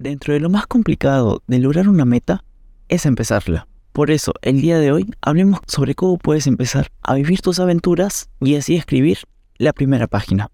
Dentro 0.00 0.32
de 0.32 0.40
lo 0.40 0.48
más 0.48 0.66
complicado 0.66 1.42
de 1.46 1.58
lograr 1.58 1.86
una 1.86 2.06
meta 2.06 2.42
es 2.88 3.04
empezarla. 3.04 3.68
Por 3.92 4.10
eso, 4.10 4.32
el 4.40 4.62
día 4.62 4.78
de 4.78 4.92
hoy 4.92 5.10
hablemos 5.20 5.60
sobre 5.66 5.94
cómo 5.94 6.16
puedes 6.16 6.46
empezar 6.46 6.90
a 7.02 7.16
vivir 7.16 7.42
tus 7.42 7.60
aventuras 7.60 8.30
y 8.40 8.56
así 8.56 8.76
escribir 8.76 9.18
la 9.58 9.74
primera 9.74 10.06
página. 10.06 10.48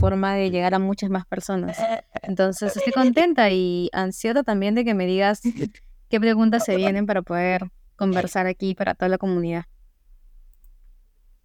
Forma 0.00 0.34
de 0.34 0.50
llegar 0.50 0.74
a 0.74 0.78
muchas 0.78 1.10
más 1.10 1.26
personas. 1.26 1.78
Entonces 2.22 2.76
estoy 2.76 2.92
contenta 2.92 3.50
y 3.50 3.90
ansiosa 3.92 4.42
también 4.42 4.74
de 4.74 4.84
que 4.84 4.94
me 4.94 5.06
digas 5.06 5.42
qué 6.08 6.18
preguntas 6.18 6.64
se 6.64 6.76
vienen 6.76 7.06
para 7.06 7.22
poder 7.22 7.70
conversar 7.96 8.46
aquí 8.46 8.74
para 8.74 8.94
toda 8.94 9.08
la 9.10 9.18
comunidad. 9.18 9.64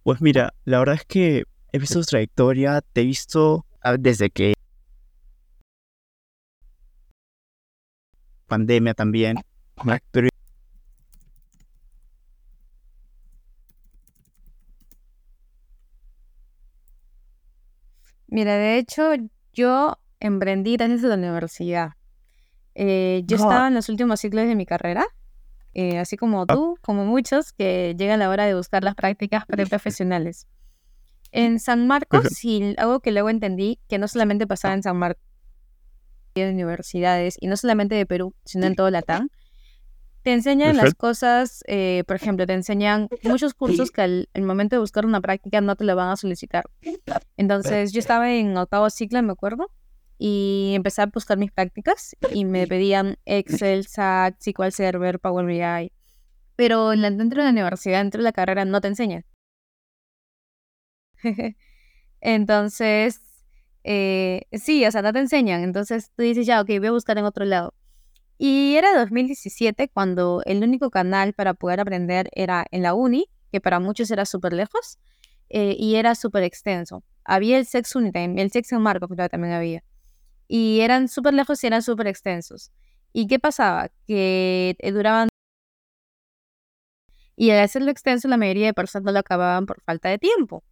Pues 0.02 0.20
mira, 0.20 0.54
la 0.64 0.78
verdad 0.78 0.94
es 0.94 1.04
que 1.04 1.44
he 1.72 1.78
visto 1.78 2.00
tu 2.00 2.06
trayectoria, 2.06 2.80
te 2.80 3.02
he 3.02 3.04
visto 3.04 3.66
ah, 3.82 3.96
desde 3.98 4.30
que 4.30 4.54
pandemia 8.46 8.94
también, 8.94 9.36
pero 10.10 10.28
Mira, 18.28 18.56
de 18.56 18.78
hecho, 18.78 19.12
yo 19.52 19.98
emprendí 20.20 20.76
desde 20.76 21.08
la 21.08 21.14
universidad. 21.14 21.90
Eh, 22.74 23.22
yo 23.26 23.36
estaba 23.36 23.68
en 23.68 23.74
los 23.74 23.88
últimos 23.88 24.20
ciclos 24.20 24.46
de 24.46 24.54
mi 24.54 24.66
carrera, 24.66 25.06
eh, 25.72 25.98
así 25.98 26.16
como 26.16 26.42
ah. 26.42 26.46
tú, 26.46 26.76
como 26.82 27.04
muchos, 27.04 27.52
que 27.52 27.94
llegan 27.98 28.18
la 28.18 28.28
hora 28.28 28.44
de 28.44 28.54
buscar 28.54 28.84
las 28.84 28.94
prácticas 28.94 29.46
preprofesionales. 29.46 30.46
En 31.32 31.58
San 31.58 31.86
Marcos, 31.86 32.44
y 32.44 32.74
algo 32.78 33.00
que 33.00 33.12
luego 33.12 33.30
entendí, 33.30 33.78
que 33.88 33.98
no 33.98 34.08
solamente 34.08 34.46
pasaba 34.46 34.74
en 34.74 34.82
San 34.82 34.96
Marcos, 34.96 35.22
de 36.34 36.50
universidades, 36.50 37.36
y 37.40 37.46
no 37.46 37.56
solamente 37.56 37.94
de 37.94 38.04
Perú, 38.06 38.34
sino 38.44 38.66
en 38.66 38.74
todo 38.74 38.90
Latam, 38.90 39.30
te 40.26 40.32
enseñan 40.32 40.76
las 40.76 40.94
cosas, 40.94 41.62
eh, 41.68 42.02
por 42.04 42.16
ejemplo, 42.16 42.48
te 42.48 42.52
enseñan 42.52 43.08
muchos 43.22 43.54
cursos 43.54 43.92
que 43.92 44.02
al, 44.02 44.28
momento 44.34 44.74
de 44.74 44.80
buscar 44.80 45.06
una 45.06 45.20
práctica 45.20 45.60
no 45.60 45.76
te 45.76 45.84
lo 45.84 45.94
van 45.94 46.08
a 46.08 46.16
solicitar. 46.16 46.64
Entonces 47.36 47.92
yo 47.92 48.00
estaba 48.00 48.34
en 48.34 48.56
octavo 48.56 48.90
ciclo, 48.90 49.22
me 49.22 49.30
acuerdo, 49.30 49.70
y 50.18 50.72
empecé 50.74 51.02
a 51.02 51.06
buscar 51.06 51.38
mis 51.38 51.52
prácticas 51.52 52.16
y 52.34 52.44
me 52.44 52.66
pedían 52.66 53.18
Excel, 53.24 53.86
SAT, 53.86 54.34
SQL 54.40 54.72
Server, 54.72 55.20
Power 55.20 55.46
BI. 55.46 55.92
Pero 56.56 56.90
dentro 56.90 57.42
de 57.42 57.44
la 57.44 57.50
universidad, 57.50 58.00
dentro 58.00 58.18
de 58.18 58.24
la 58.24 58.32
carrera, 58.32 58.64
no 58.64 58.80
te 58.80 58.88
enseñan. 58.88 59.24
Entonces, 62.20 63.20
eh, 63.84 64.48
sí, 64.50 64.84
o 64.84 64.90
sea, 64.90 65.02
no 65.02 65.12
te 65.12 65.20
enseñan. 65.20 65.62
Entonces 65.62 66.10
tú 66.16 66.24
dices, 66.24 66.46
ya, 66.46 66.60
ok, 66.60 66.66
voy 66.80 66.88
a 66.88 66.90
buscar 66.90 67.16
en 67.16 67.26
otro 67.26 67.44
lado. 67.44 67.74
Y 68.38 68.76
era 68.76 68.98
2017 68.98 69.88
cuando 69.88 70.42
el 70.44 70.62
único 70.62 70.90
canal 70.90 71.32
para 71.32 71.54
poder 71.54 71.80
aprender 71.80 72.28
era 72.32 72.66
en 72.70 72.82
la 72.82 72.94
uni, 72.94 73.26
que 73.50 73.60
para 73.60 73.80
muchos 73.80 74.10
era 74.10 74.26
súper 74.26 74.52
lejos, 74.52 74.98
eh, 75.48 75.76
y 75.78 75.96
era 75.96 76.14
súper 76.14 76.42
extenso. 76.42 77.02
Había 77.24 77.58
el 77.58 77.66
Sex 77.66 77.94
Unitime, 77.96 78.40
el 78.42 78.50
Sex 78.50 78.72
en 78.72 78.82
Marco, 78.82 79.08
pero 79.08 79.28
también 79.28 79.54
había. 79.54 79.82
Y 80.48 80.80
eran 80.80 81.08
súper 81.08 81.34
lejos 81.34 81.62
y 81.64 81.66
eran 81.66 81.82
súper 81.82 82.08
extensos. 82.08 82.72
¿Y 83.12 83.26
qué 83.26 83.38
pasaba? 83.38 83.90
Que 84.06 84.76
eh, 84.78 84.92
duraban... 84.92 85.28
Y 87.36 87.50
al 87.50 87.60
hacerlo 87.60 87.90
extenso, 87.90 88.28
la 88.28 88.36
mayoría 88.36 88.66
de 88.66 88.74
personas 88.74 89.04
no 89.04 89.12
lo 89.12 89.18
acababan 89.18 89.66
por 89.66 89.82
falta 89.82 90.08
de 90.08 90.18
tiempo. 90.18 90.64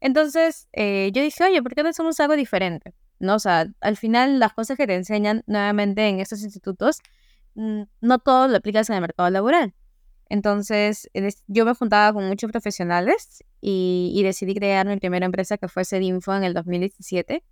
Entonces, 0.00 0.68
eh, 0.72 1.10
yo 1.12 1.22
dije, 1.22 1.44
oye, 1.44 1.62
¿por 1.62 1.74
qué 1.74 1.82
no 1.82 1.90
hacemos 1.90 2.18
algo 2.20 2.36
diferente? 2.36 2.94
¿No? 3.18 3.36
O 3.36 3.38
sea, 3.38 3.66
al 3.80 3.96
final 3.96 4.38
las 4.38 4.52
cosas 4.52 4.76
que 4.76 4.86
te 4.86 4.94
enseñan 4.94 5.42
nuevamente 5.46 6.08
en 6.08 6.20
estos 6.20 6.42
institutos, 6.42 6.98
mm, 7.54 7.82
no 8.00 8.18
todo 8.18 8.48
lo 8.48 8.56
aplicas 8.56 8.88
en 8.90 8.96
el 8.96 9.02
mercado 9.02 9.30
laboral. 9.30 9.74
Entonces, 10.28 11.08
yo 11.46 11.64
me 11.64 11.74
juntaba 11.74 12.12
con 12.12 12.26
muchos 12.26 12.50
profesionales 12.50 13.44
y, 13.60 14.20
decidí 14.24 14.54
crear 14.54 14.86
mi 14.86 14.96
primera 14.96 15.24
empresa 15.26 15.56
que 15.56 15.68
fue 15.68 15.84
Sedinfo 15.84 16.34
en 16.34 16.44
el 16.44 16.52
2017, 16.54 17.44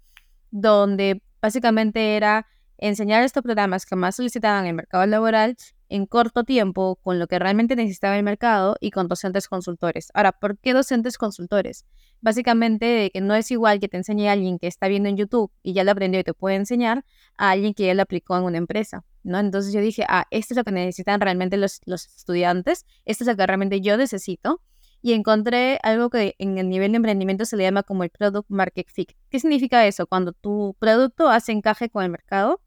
donde 0.51 1.23
básicamente 1.41 2.17
era 2.17 2.47
enseñar 2.79 3.23
estos 3.23 3.43
programas 3.43 3.87
que 3.87 3.97
más 3.97 4.17
solicitaban 4.17 4.65
en 4.65 4.71
el 4.71 4.75
mercado 4.75 5.07
laboral 5.07 5.57
en 5.89 6.07
corto 6.07 6.45
tiempo 6.45 6.97
con 6.97 7.19
lo 7.19 7.27
que 7.27 7.39
realmente 7.39 7.77
necesitaba 7.77 8.17
el 8.17 8.23
mercado 8.23 8.77
y 8.81 8.91
con 8.91 9.09
docentes 9.09 9.49
consultores. 9.49 10.09
Ahora, 10.15 10.33
¿por 10.33 10.59
qué 10.59 10.73
docentes 10.73 11.19
consultores? 11.19 11.87
Básicamente 12.21 13.11
que 13.13 13.21
no 13.21 13.35
es 13.35 13.51
igual 13.51 13.81
que 13.81 13.89
te 13.89 13.97
enseñe 13.97 14.29
a 14.29 14.33
alguien 14.33 14.59
que 14.59 14.67
está 14.67 14.89
viendo 14.89 15.09
en 15.09 15.17
YouTube 15.17 15.51
y 15.63 15.73
ya 15.75 15.85
lo 15.85 15.91
aprendió 15.91 16.21
y 16.21 16.25
te 16.25 16.35
puede 16.35 16.57
enseñar 16.57 17.05
a 17.37 17.51
alguien 17.51 17.75
que 17.75 17.87
ya 17.87 17.95
lo 17.95 18.03
aplicó 18.03 18.37
en 18.37 18.45
una 18.45 18.59
empresa, 18.59 19.05
¿no? 19.23 19.39
Entonces 19.39 19.73
yo 19.73 19.81
dije, 19.81 20.05
ah, 20.09 20.27
esto 20.31 20.55
es 20.55 20.57
lo 20.59 20.65
que 20.65 20.73
necesitan 20.73 21.21
realmente 21.21 21.57
los, 21.57 21.81
los 21.85 22.07
estudiantes, 22.07 22.87
esto 23.05 23.25
es 23.25 23.29
lo 23.29 23.37
que 23.37 23.47
realmente 23.47 23.81
yo 23.81 23.97
necesito. 23.97 24.61
Y 25.03 25.13
encontré 25.13 25.79
algo 25.83 26.09
que 26.09 26.35
en 26.39 26.57
el 26.57 26.71
nivel 26.71 26.93
de 26.93 26.97
emprendimiento 26.97 27.45
se 27.45 27.59
le 27.59 27.65
llama 27.65 27.83
como 27.83 28.05
el 28.05 28.11
Product 28.11 28.49
Market 28.49 28.87
Fit. 28.89 29.13
¿Qué 29.29 29.39
significa 29.39 29.87
eso? 29.87 30.07
Cuando 30.07 30.33
tu 30.33 30.75
producto 30.79 31.29
hace 31.29 31.53
encaje 31.53 31.91
con 31.91 32.05
el 32.05 32.11
mercado 32.11 32.63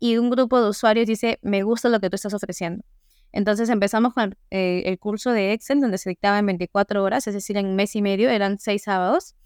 y 0.00 0.16
un 0.16 0.30
grupo 0.30 0.60
de 0.60 0.70
usuarios 0.70 1.06
dice, 1.06 1.38
me 1.42 1.62
gusta 1.62 1.88
lo 1.90 2.00
que 2.00 2.10
tú 2.10 2.16
estás 2.16 2.34
ofreciendo. 2.34 2.82
Entonces 3.32 3.68
empezamos 3.68 4.14
con 4.14 4.36
eh, 4.50 4.82
el 4.86 4.98
curso 4.98 5.30
de 5.30 5.52
Excel, 5.52 5.80
donde 5.80 5.98
se 5.98 6.10
dictaba 6.10 6.38
en 6.38 6.46
24 6.46 7.04
horas, 7.04 7.28
es 7.28 7.34
decir, 7.34 7.56
en 7.58 7.66
un 7.66 7.76
mes 7.76 7.94
y 7.94 8.02
medio, 8.02 8.28
eran 8.30 8.58
seis 8.58 8.82
sábados, 8.84 9.36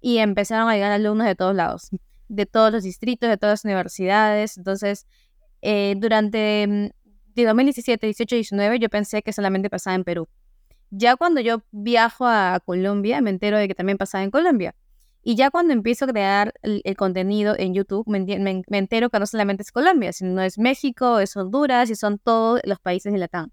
y 0.00 0.18
empezaron 0.18 0.68
a 0.68 0.74
llegar 0.74 0.90
alumnos 0.90 1.26
de 1.26 1.34
todos 1.36 1.54
lados, 1.54 1.90
de 2.28 2.46
todos 2.46 2.72
los 2.72 2.82
distritos, 2.82 3.28
de 3.28 3.36
todas 3.36 3.60
las 3.60 3.64
universidades. 3.64 4.56
Entonces, 4.56 5.06
eh, 5.62 5.94
durante 5.98 6.92
2017, 7.34 8.06
18, 8.06 8.34
19, 8.34 8.78
yo 8.78 8.88
pensé 8.88 9.22
que 9.22 9.32
solamente 9.32 9.70
pasaba 9.70 9.94
en 9.94 10.04
Perú. 10.04 10.28
Ya 10.90 11.16
cuando 11.16 11.40
yo 11.40 11.62
viajo 11.70 12.26
a 12.26 12.60
Colombia, 12.64 13.20
me 13.20 13.30
entero 13.30 13.58
de 13.58 13.68
que 13.68 13.74
también 13.74 13.98
pasaba 13.98 14.24
en 14.24 14.30
Colombia. 14.30 14.74
Y 15.22 15.34
ya 15.34 15.50
cuando 15.50 15.72
empiezo 15.72 16.04
a 16.04 16.08
crear 16.08 16.54
el, 16.62 16.82
contenido 16.96 17.54
en 17.58 17.74
YouTube, 17.74 18.06
me, 18.06 18.62
entero 18.78 19.10
que 19.10 19.18
no 19.18 19.26
solamente 19.26 19.62
es 19.62 19.72
Colombia, 19.72 20.12
sino 20.12 20.40
es 20.40 20.58
México, 20.58 21.18
es 21.18 21.36
Honduras 21.36 21.90
y 21.90 21.96
son 21.96 22.18
todos 22.18 22.60
los 22.64 22.78
países 22.80 23.12
de 23.12 23.18
Latam. 23.18 23.50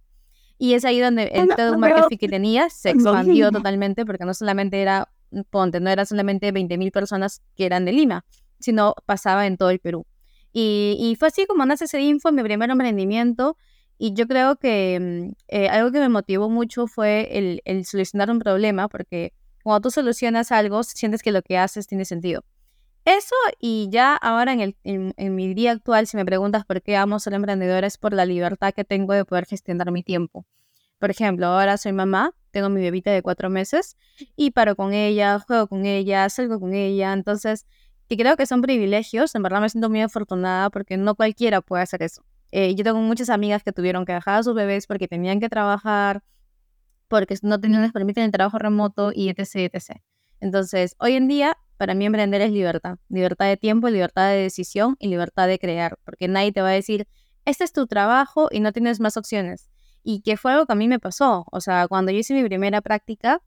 Y 0.58 0.74
es 0.74 0.86
ahí 0.86 1.00
donde 1.00 1.24
el 1.34 1.50
todo 1.50 1.78
marketing 1.78 2.18
que 2.18 2.30
tenía 2.30 2.70
se 2.70 2.92
expandió 2.92 3.52
totalmente 3.52 4.06
porque 4.06 4.24
no 4.24 4.34
solamente 4.34 4.82
era, 4.82 5.10
ponte, 5.50 5.82
no 5.82 5.90
era 5.90 6.06
solamente 6.06 6.54
20.000 6.54 6.92
personas 6.92 7.42
que 7.56 7.66
eran 7.66 7.84
de 7.84 7.92
Lima, 7.92 8.26
sino 8.60 8.96
pasaba 9.06 9.46
en 9.48 9.58
todo 9.58 9.70
el 9.70 9.80
Perú. 9.80 10.06
Y, 10.58 11.18
fue 11.20 11.28
así 11.28 11.46
como 11.46 11.66
nace 11.66 11.84
ese 11.84 12.00
info, 12.00 12.32
mi 12.32 12.42
primer 12.42 12.70
emprendimiento. 12.70 13.58
Y 13.98 14.14
yo 14.14 14.26
creo 14.26 14.56
que 14.56 14.98
mm, 15.02 15.34
eh, 15.50 15.68
algo 15.68 15.92
que 15.92 16.00
me 16.00 16.08
motivó 16.08 16.50
mucho 16.50 16.88
fue 16.88 17.38
el, 17.38 17.62
el 17.66 17.86
solucionar 17.86 18.32
un 18.32 18.40
problema, 18.40 18.88
porque 18.88 19.34
cuando 19.66 19.82
tú 19.82 19.90
solucionas 19.90 20.52
algo, 20.52 20.84
sientes 20.84 21.24
que 21.24 21.32
lo 21.32 21.42
que 21.42 21.58
haces 21.58 21.88
tiene 21.88 22.06
sentido. 22.06 22.44
Eso 23.04 23.34
y 23.60 23.90
ya 23.90 24.16
ahora 24.16 24.54
en, 24.54 24.60
el, 24.60 24.76
en, 24.84 25.36
mi 25.36 25.56
día 25.56 25.72
actual, 25.72 26.06
si 26.06 26.18
me 26.18 26.24
preguntas 26.24 26.66
por 26.66 26.84
qué 26.84 26.96
amo 26.96 27.20
ser 27.20 27.34
emprendedora, 27.34 27.88
es 27.88 27.98
por 27.98 28.14
la 28.14 28.28
libertad 28.28 28.76
que 28.76 28.84
tengo 28.84 29.14
de 29.14 29.26
poder 29.26 29.48
gestionar 29.48 29.92
mi 29.92 30.04
tiempo. 30.04 30.46
Por 31.00 31.10
ejemplo, 31.10 31.48
ahora 31.48 31.78
soy 31.78 31.94
mamá, 31.94 32.36
tengo 32.52 32.70
mi 32.70 32.80
bebita 32.80 33.10
de 33.10 33.24
cuatro 33.24 33.50
meses 33.50 33.98
y 34.36 34.52
paro 34.52 34.76
con 34.76 34.94
ella, 34.94 35.40
juego 35.40 35.66
con 35.66 35.88
ella, 35.88 36.30
salgo 36.30 36.60
con 36.60 36.76
ella. 36.76 37.12
Entonces, 37.14 37.66
y 38.08 38.18
creo 38.18 38.38
que 38.38 38.46
son 38.46 38.62
privilegios. 38.62 39.34
En 39.34 39.42
verdad 39.42 39.62
me 39.62 39.70
siento 39.70 39.90
muy 39.90 40.02
afortunada 40.02 40.70
porque 40.70 40.96
no 40.96 41.16
cualquiera 41.16 41.62
puede 41.62 41.82
hacer 41.82 42.04
eso. 42.04 42.24
Eh, 42.52 42.76
yo 42.76 42.84
tengo 42.84 43.00
muchas 43.00 43.32
amigas 43.32 43.64
que 43.64 43.72
tuvieron 43.72 44.06
que 44.06 44.14
dejar 44.14 44.36
a 44.36 44.44
sus 44.44 44.54
bebés 44.54 44.86
porque 44.86 45.08
tenían 45.08 45.40
que 45.40 45.50
trabajar, 45.50 46.22
porque 47.08 47.36
no 47.42 47.60
tenían, 47.60 47.82
les 47.82 47.92
permiten 47.92 48.24
el 48.24 48.32
trabajo 48.32 48.58
remoto 48.58 49.12
y 49.14 49.30
etc, 49.30 49.74
etc. 49.74 50.02
Entonces, 50.40 50.96
hoy 51.00 51.14
en 51.14 51.28
día, 51.28 51.58
para 51.78 51.94
mí 51.94 52.06
emprender 52.06 52.42
es 52.42 52.52
libertad. 52.52 52.98
Libertad 53.10 53.48
de 53.48 53.58
tiempo, 53.58 53.90
libertad 53.90 54.30
de 54.30 54.38
decisión 54.38 54.96
y 55.00 55.08
libertad 55.08 55.48
de 55.48 55.60
crear. 55.60 55.98
Porque 56.04 56.28
nadie 56.28 56.52
te 56.52 56.62
va 56.62 56.70
a 56.70 56.74
decir, 56.74 57.08
este 57.46 57.64
es 57.64 57.74
tu 57.74 57.88
trabajo 57.88 58.50
y 58.52 58.60
no 58.60 58.72
tienes 58.72 59.00
más 59.00 59.18
opciones. 59.18 59.70
Y 60.04 60.22
que 60.22 60.38
fue 60.38 60.52
algo 60.52 60.66
que 60.66 60.74
a 60.74 60.76
mí 60.76 60.88
me 60.88 61.00
pasó. 61.00 61.46
O 61.52 61.62
sea, 61.62 61.88
cuando 61.88 62.12
yo 62.12 62.20
hice 62.20 62.34
mi 62.34 62.44
primera 62.44 62.82
práctica, 62.82 63.42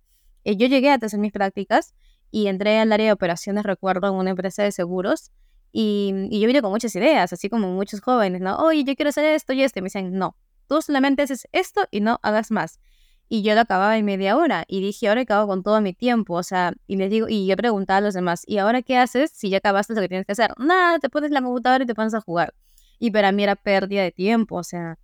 eh, 0.44 0.56
yo 0.56 0.66
llegué 0.66 0.90
a 0.90 0.94
hacer 0.94 1.19
mis 1.19 1.32
prácticas 1.32 1.94
y 2.31 2.49
entré 2.49 2.78
al 2.78 2.93
área 2.93 3.06
de 3.06 3.12
operaciones, 3.12 3.64
recuerdo, 3.64 4.08
en 4.08 4.14
una 4.14 4.31
empresa 4.31 4.62
de 4.62 4.72
seguros. 4.72 5.31
Y, 5.70 6.12
y 6.31 6.40
yo 6.40 6.46
vine 6.46 6.62
con 6.62 6.70
muchas 6.70 6.94
ideas, 6.96 7.32
así 7.32 7.49
como 7.49 7.69
muchos 7.69 8.00
jóvenes, 8.00 8.40
¿no? 8.40 8.56
Oye, 8.56 8.84
yo 8.84 8.96
quiero 8.96 9.10
hacer 9.10 9.25
esto 9.25 9.52
y 9.52 9.62
esto. 9.62 9.78
Y 9.78 9.82
me 9.82 9.87
dicen, 9.87 10.12
no, 10.14 10.37
tú 10.66 10.81
solamente 10.82 11.22
haces 11.22 11.46
esto 11.52 11.87
y 11.90 12.00
no 12.00 12.19
hagas 12.22 12.50
más 12.50 12.81
y 13.29 13.43
yo 13.43 13.55
lo 13.55 13.61
acababa 13.61 13.99
en 13.99 14.05
media 14.05 14.37
hora 14.37 14.65
y 14.69 14.81
dije, 14.81 15.09
ahora 15.09 15.23
acabo 15.23 15.47
con 15.47 15.63
todo 15.63 15.81
mi 15.81 15.93
tiempo, 15.93 16.35
o 16.35 16.43
sea, 16.43 16.73
y 16.87 16.97
les 16.97 17.11
digo, 17.11 17.29
y 17.29 17.47
yo 17.47 17.57
preguntaba 17.57 17.99
a 17.99 18.01
los 18.01 18.15
demás, 18.15 18.43
¿y 18.47 18.59
ahora 18.59 18.83
qué 18.83 18.97
haces 18.97 19.31
si 19.35 19.51
ya 19.51 19.59
acabaste 19.59 19.95
lo 19.95 20.01
que 20.01 20.09
tienes 20.09 20.27
que 20.27 20.33
hacer? 20.33 20.53
Nada, 20.59 20.99
te 20.99 21.11
pones 21.11 21.31
la 21.31 21.43
computadora 21.43 21.85
y 21.85 21.87
te 21.87 21.95
pones 21.95 22.15
a 22.15 22.21
jugar. 22.21 22.55
y 22.99 23.11
para 23.13 23.31
mí 23.33 23.45
era 23.45 23.55
pérdida 23.55 24.03
de 24.03 24.11
tiempo, 24.11 24.57
o 24.57 24.65
sea, 24.65 24.99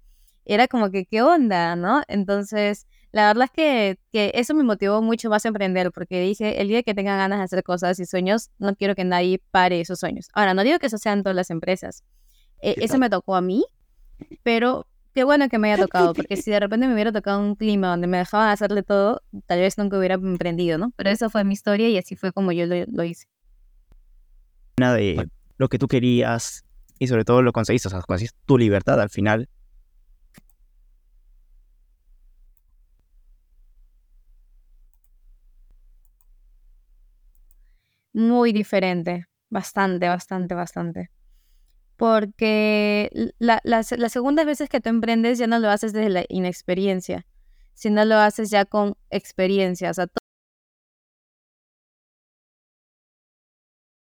era 0.44 0.68
como 0.68 0.90
que, 0.90 1.06
¿qué 1.06 1.22
onda, 1.22 1.76
no? 1.76 2.02
Entonces, 2.08 2.86
la 3.12 3.28
verdad 3.28 3.44
es 3.44 3.50
que, 3.52 3.98
que 4.12 4.32
eso 4.34 4.54
me 4.54 4.64
motivó 4.64 5.00
mucho 5.02 5.30
más 5.30 5.44
a 5.44 5.48
emprender, 5.48 5.92
porque 5.92 6.20
dije, 6.20 6.60
el 6.60 6.68
día 6.68 6.82
que 6.82 6.94
tenga 6.94 7.16
ganas 7.16 7.38
de 7.38 7.44
hacer 7.44 7.62
cosas 7.62 7.98
y 8.00 8.06
sueños, 8.06 8.50
no 8.58 8.74
quiero 8.74 8.94
que 8.94 9.04
nadie 9.04 9.40
pare 9.50 9.80
esos 9.80 10.00
sueños. 10.00 10.28
Ahora, 10.34 10.54
no 10.54 10.64
digo 10.64 10.78
que 10.78 10.86
eso 10.86 10.98
sean 10.98 11.22
todas 11.22 11.36
las 11.36 11.50
empresas, 11.50 12.02
e, 12.60 12.74
eso 12.78 12.98
me 12.98 13.10
tocó 13.10 13.36
a 13.36 13.40
mí, 13.40 13.64
pero 14.42 14.86
qué 15.14 15.24
bueno 15.24 15.48
que 15.48 15.58
me 15.58 15.72
haya 15.72 15.82
tocado, 15.82 16.12
porque 16.12 16.36
si 16.36 16.50
de 16.50 16.60
repente 16.60 16.88
me 16.88 16.94
hubiera 16.94 17.12
tocado 17.12 17.38
un 17.40 17.54
clima 17.54 17.88
donde 17.88 18.06
me 18.06 18.18
dejaban 18.18 18.48
hacerle 18.48 18.82
todo, 18.82 19.22
tal 19.46 19.60
vez 19.60 19.78
nunca 19.78 19.96
hubiera 19.96 20.16
emprendido, 20.16 20.76
¿no? 20.76 20.92
Pero 20.96 21.10
esa 21.10 21.30
fue 21.30 21.44
mi 21.44 21.52
historia 21.54 21.88
y 21.88 21.96
así 21.96 22.16
fue 22.16 22.32
como 22.32 22.52
yo 22.52 22.66
lo, 22.66 23.04
hice. 23.04 23.26
Nada 24.78 24.96
de 24.96 25.28
lo 25.56 25.68
que 25.68 25.78
tú 25.78 25.86
querías 25.86 26.64
y 26.98 27.06
sobre 27.06 27.24
todo 27.24 27.42
lo 27.42 27.52
conseguiste, 27.52 27.88
o 27.88 27.90
sea, 27.90 28.02
conseguiste 28.02 28.38
tu 28.44 28.58
libertad 28.58 29.00
al 29.00 29.10
final. 29.10 29.48
Muy 38.12 38.52
diferente, 38.52 39.26
bastante, 39.48 40.08
bastante, 40.08 40.54
bastante 40.54 41.10
porque 41.96 43.32
las 43.38 43.86
segundas 44.12 44.46
veces 44.46 44.68
que 44.68 44.80
tú 44.80 44.88
emprendes 44.90 45.38
ya 45.38 45.46
no 45.46 45.58
lo 45.58 45.70
haces 45.70 45.92
desde 45.92 46.10
la 46.10 46.24
inexperiencia, 46.28 47.26
sino 47.74 48.04
lo 48.04 48.16
haces 48.16 48.50
ya 48.50 48.64
con 48.64 48.96
experiencia. 49.10 49.90
O 49.90 49.94
sea, 49.94 50.06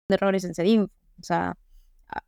errores 0.08 0.44
en 0.44 0.54
Sedinfo. 0.54 0.92
O 1.20 1.22
sea, 1.22 1.56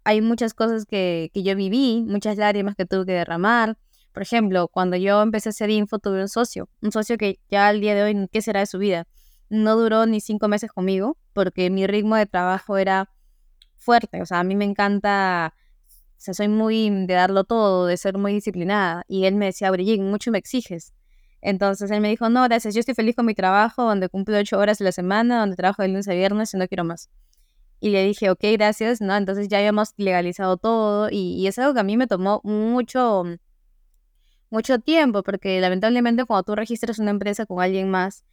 hay 0.04 0.20
muchas 0.20 0.54
cosas 0.54 0.87
que, 0.87 1.31
que, 1.34 1.43
yo 1.43 1.56
viví, 1.56 2.04
muchas 2.06 2.37
lágrimas 2.37 2.76
que 2.76 2.87
tuve 2.87 3.06
que 3.06 3.12
derramar. 3.12 3.78
Por 4.12 4.22
ejemplo, 4.22 4.69
cuando 4.69 4.96
yo 4.96 5.22
empecé 5.22 5.49
a 5.49 5.50
hacer 5.50 5.70
info, 5.70 5.99
tuve 5.99 6.22
un 6.22 6.28
socio, 6.28 6.69
un 6.81 6.92
socio 6.92 7.19
que 7.19 7.38
ya 7.50 7.69
al 7.69 7.81
día 7.81 7.94
de 7.94 8.02
hoy, 8.02 8.28
¿qué 8.32 8.42
será 8.42 8.60
de 8.60 8.66
su 8.66 8.78
vida? 8.78 9.06
No 9.50 9.76
duró 9.76 10.06
ni 10.06 10.20
cinco 10.20 10.49
meses 10.49 10.70
conmigo, 10.72 11.19
porque 11.32 11.70
mi 11.70 11.87
ritmo 11.87 12.16
de 12.16 12.26
trabajo 12.26 12.78
era 12.78 13.10
fuerte. 13.76 14.23
O 14.23 14.26
sea, 14.26 14.40
a 14.40 14.44
mí 14.44 14.56
me 14.56 14.64
encanta, 14.64 15.55
o 15.88 16.20
sea, 16.20 16.34
soy 16.34 16.49
muy 16.49 16.90
de 16.90 17.14
darlo 17.14 17.44
todo, 17.44 17.87
de 17.87 17.96
ser 17.96 18.19
muy 18.19 18.32
disciplinada. 18.32 19.05
Y 19.08 19.25
él 19.25 19.34
me 19.34 19.46
decía, 19.46 19.70
Brigitte, 19.70 20.02
mucho 20.02 20.31
me 20.31 20.38
exiges. 20.38 20.93
Entonces 21.43 21.90
él 21.90 22.00
me 22.00 22.08
dijo, 22.08 22.28
no, 22.28 22.43
gracias, 22.44 22.75
yo 22.75 22.81
estoy 22.81 22.94
feliz 22.94 23.14
con 23.14 23.26
mi 23.26 23.34
trabajo, 23.34 23.84
donde 23.84 24.08
cumplo 24.08 24.37
ocho 24.38 24.58
horas 24.58 24.81
a 24.81 24.84
la 24.84 24.93
semana, 24.93 25.40
donde 25.40 25.56
trabajo 25.56 25.82
de 25.82 25.88
lunes 25.88 26.08
a 26.08 26.14
viernes 26.14 26.52
y 26.55 26.56
no 26.56 26.67
quiero 26.67 26.84
más. 26.84 27.08
Y 27.78 27.90
le 27.90 28.05
dije, 28.05 28.31
ok, 28.31 28.40
gracias, 28.52 29.00
¿no? 29.00 29.14
Entonces 29.14 29.49
ya 29.49 29.58
habíamos 29.58 29.93
legalizado 29.96 30.56
todo 30.56 31.08
y, 31.11 31.34
y 31.34 31.46
es 31.46 31.58
algo 31.58 31.75
que 31.75 31.81
a 31.81 31.84
mí 31.84 31.96
me 31.96 32.06
tomó 32.06 32.40
mucho, 32.43 33.25
mucho 34.50 34.78
tiempo, 34.78 35.23
porque 35.23 35.61
lamentablemente 35.61 36.25
cuando 36.25 36.43
tú 36.44 36.55
registras 36.56 36.99
una 36.99 37.11
empresa 37.11 37.46
con 37.46 37.62
alguien 37.62 37.90
más, 37.90 38.25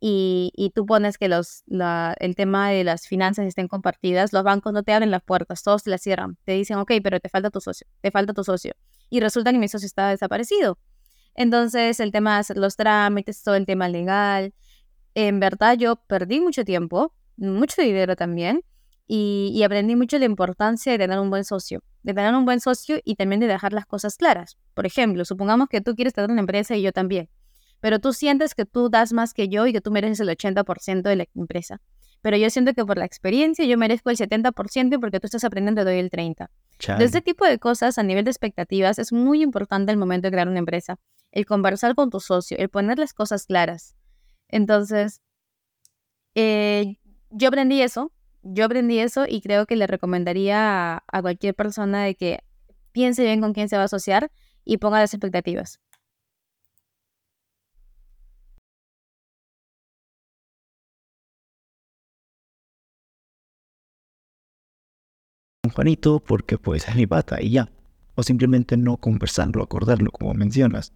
y, 0.00 0.72
tú 0.74 0.86
pones 0.86 1.18
que 1.18 1.28
los, 1.28 1.62
la, 1.66 2.14
el 2.20 2.36
tema 2.36 2.70
de 2.70 2.84
las 2.84 3.08
finanzas 3.08 3.46
estén 3.46 3.66
compartidas, 3.66 4.32
los 4.32 4.44
bancos 4.44 4.72
no 4.72 4.82
te 4.82 4.92
abren 4.92 5.10
las 5.10 5.22
puertas, 5.22 5.62
todos 5.62 5.82
te 5.82 5.90
las 5.90 6.02
cierran. 6.02 6.36
Te 6.44 6.52
dicen, 6.52 6.78
ok, 6.78 6.92
pero 7.02 7.18
te 7.18 7.28
falta 7.28 7.50
tu 7.50 7.60
socio, 7.60 7.86
te 8.00 8.10
falta 8.10 8.32
tu 8.32 8.44
socio. 8.44 8.74
Y 9.10 9.20
resulta 9.20 9.50
que 9.52 9.58
mi 9.58 9.68
socio 9.68 9.86
está 9.86 10.08
desaparecido. 10.08 10.78
Entonces, 11.34 11.98
el 12.00 12.12
tema 12.12 12.42
de 12.42 12.54
los 12.54 12.76
trámites, 12.76 13.42
todo 13.42 13.54
el 13.56 13.66
tema 13.66 13.88
legal. 13.88 14.54
En 15.14 15.40
verdad, 15.40 15.76
yo 15.76 15.96
perdí 15.96 16.40
mucho 16.40 16.64
tiempo, 16.64 17.12
mucho 17.36 17.82
dinero 17.82 18.14
también, 18.14 18.62
y, 19.06 19.50
y 19.54 19.62
aprendí 19.64 19.96
mucho 19.96 20.18
la 20.18 20.26
importancia 20.26 20.92
de 20.92 20.98
tener 20.98 21.18
un 21.18 21.30
buen 21.30 21.44
socio, 21.44 21.82
de 22.02 22.14
tener 22.14 22.34
un 22.34 22.44
buen 22.44 22.60
socio 22.60 23.00
y 23.04 23.16
también 23.16 23.40
de 23.40 23.46
dejar 23.46 23.72
las 23.72 23.86
cosas 23.86 24.16
claras. 24.16 24.58
Por 24.74 24.86
ejemplo, 24.86 25.24
supongamos 25.24 25.68
que 25.68 25.80
tú 25.80 25.94
quieres 25.96 26.12
tener 26.12 26.30
una 26.30 26.40
empresa 26.40 26.76
y 26.76 26.82
yo 26.82 26.92
también 26.92 27.28
pero 27.80 27.98
tú 27.98 28.12
sientes 28.12 28.54
que 28.54 28.64
tú 28.64 28.88
das 28.88 29.12
más 29.12 29.34
que 29.34 29.48
yo 29.48 29.66
y 29.66 29.72
que 29.72 29.80
tú 29.80 29.90
mereces 29.90 30.20
el 30.20 30.28
80% 30.28 31.02
de 31.02 31.16
la 31.16 31.24
empresa. 31.34 31.80
Pero 32.20 32.36
yo 32.36 32.50
siento 32.50 32.74
que 32.74 32.84
por 32.84 32.98
la 32.98 33.04
experiencia 33.04 33.64
yo 33.64 33.78
merezco 33.78 34.10
el 34.10 34.16
70% 34.16 34.94
y 34.94 34.98
porque 34.98 35.20
tú 35.20 35.26
estás 35.26 35.44
aprendiendo 35.44 35.84
doy 35.84 35.98
el 35.98 36.10
30%. 36.10 36.48
De 36.98 37.04
este 37.04 37.20
tipo 37.20 37.44
de 37.44 37.58
cosas 37.58 37.98
a 37.98 38.02
nivel 38.02 38.24
de 38.24 38.30
expectativas 38.30 38.98
es 38.98 39.12
muy 39.12 39.42
importante 39.42 39.92
el 39.92 39.98
momento 39.98 40.26
de 40.26 40.32
crear 40.32 40.48
una 40.48 40.58
empresa. 40.58 40.98
El 41.30 41.46
conversar 41.46 41.94
con 41.94 42.10
tu 42.10 42.20
socio, 42.20 42.56
el 42.58 42.68
poner 42.68 42.98
las 42.98 43.12
cosas 43.12 43.46
claras. 43.46 43.94
Entonces, 44.48 45.20
eh, 46.34 46.96
yo 47.30 47.48
aprendí 47.48 47.82
eso, 47.82 48.12
yo 48.42 48.64
aprendí 48.64 48.98
eso 48.98 49.26
y 49.28 49.40
creo 49.40 49.66
que 49.66 49.76
le 49.76 49.86
recomendaría 49.86 50.94
a, 50.94 51.04
a 51.06 51.22
cualquier 51.22 51.54
persona 51.54 52.04
de 52.04 52.14
que 52.14 52.40
piense 52.92 53.22
bien 53.22 53.40
con 53.40 53.52
quién 53.52 53.68
se 53.68 53.76
va 53.76 53.82
a 53.82 53.86
asociar 53.86 54.30
y 54.64 54.78
ponga 54.78 55.00
las 55.00 55.14
expectativas. 55.14 55.80
Juanito 65.70 66.20
porque 66.20 66.58
pues 66.58 66.88
es 66.88 66.94
mi 66.96 67.06
pata 67.06 67.40
y 67.40 67.50
ya. 67.50 67.70
O 68.14 68.22
simplemente 68.22 68.76
no 68.76 68.96
conversarlo, 68.96 69.62
acordarlo 69.62 70.10
como 70.10 70.34
mencionas. 70.34 70.92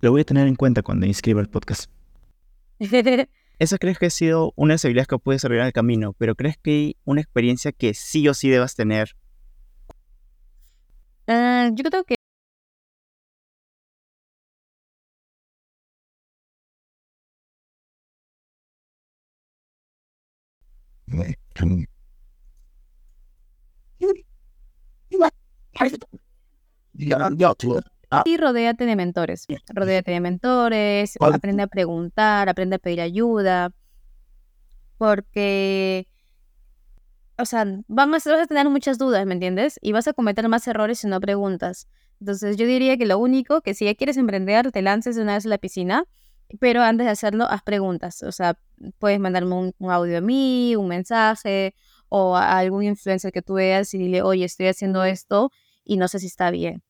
Lo 0.00 0.10
voy 0.10 0.22
a 0.22 0.24
tener 0.24 0.46
en 0.46 0.56
cuenta 0.56 0.82
cuando 0.82 1.06
inscriba 1.06 1.40
el 1.40 1.48
podcast. 1.48 1.90
Esa 3.58 3.78
crees 3.78 3.98
que 3.98 4.06
ha 4.06 4.10
sido 4.10 4.54
una 4.56 4.76
de 4.76 5.06
que 5.06 5.18
puedes 5.18 5.42
desarrollar 5.42 5.64
en 5.64 5.66
el 5.66 5.72
camino, 5.74 6.14
pero 6.14 6.34
crees 6.34 6.56
que 6.56 6.70
hay 6.70 6.96
una 7.04 7.20
experiencia 7.20 7.72
que 7.72 7.92
sí 7.92 8.26
o 8.26 8.34
sí 8.34 8.48
debas 8.48 8.74
tener. 8.74 9.16
Uh, 11.28 11.74
yo 11.74 11.84
creo 11.84 12.04
que 12.04 12.14
Y 28.24 28.36
rodéate 28.36 28.84
de 28.86 28.96
mentores. 28.96 29.46
Rodéate 29.68 30.10
de 30.10 30.20
mentores, 30.20 31.16
aprende 31.20 31.62
a 31.62 31.66
preguntar, 31.68 32.48
aprende 32.48 32.76
a 32.76 32.78
pedir 32.78 33.00
ayuda. 33.00 33.72
Porque, 34.98 36.08
o 37.38 37.44
sea, 37.44 37.64
vamos, 37.86 38.24
vas 38.24 38.40
a 38.40 38.46
tener 38.46 38.68
muchas 38.68 38.98
dudas, 38.98 39.24
¿me 39.26 39.34
entiendes? 39.34 39.78
Y 39.80 39.92
vas 39.92 40.08
a 40.08 40.12
cometer 40.12 40.48
más 40.48 40.66
errores 40.66 40.98
si 40.98 41.06
no 41.06 41.20
preguntas. 41.20 41.88
Entonces, 42.20 42.56
yo 42.56 42.66
diría 42.66 42.98
que 42.98 43.06
lo 43.06 43.18
único, 43.18 43.62
que 43.62 43.74
si 43.74 43.86
ya 43.86 43.94
quieres 43.94 44.16
emprender, 44.16 44.72
te 44.72 44.82
lances 44.82 45.16
de 45.16 45.22
una 45.22 45.34
vez 45.34 45.46
a 45.46 45.48
la 45.48 45.58
piscina, 45.58 46.04
pero 46.58 46.82
antes 46.82 47.06
de 47.06 47.12
hacerlo, 47.12 47.46
haz 47.48 47.62
preguntas. 47.62 48.22
O 48.24 48.32
sea, 48.32 48.58
puedes 48.98 49.20
mandarme 49.20 49.54
un, 49.54 49.72
un 49.78 49.90
audio 49.90 50.18
a 50.18 50.20
mí, 50.20 50.74
un 50.76 50.88
mensaje, 50.88 51.74
o 52.10 52.36
a 52.36 52.58
algún 52.58 52.82
influencer 52.82 53.32
que 53.32 53.40
tú 53.40 53.54
veas 53.54 53.94
y 53.94 53.98
dile, 53.98 54.20
oye, 54.20 54.44
estoy 54.44 54.66
haciendo 54.66 55.04
esto 55.04 55.50
y 55.90 55.96
no 55.96 56.06
sé 56.06 56.20
si 56.20 56.26
está 56.28 56.52
bien. 56.52 56.84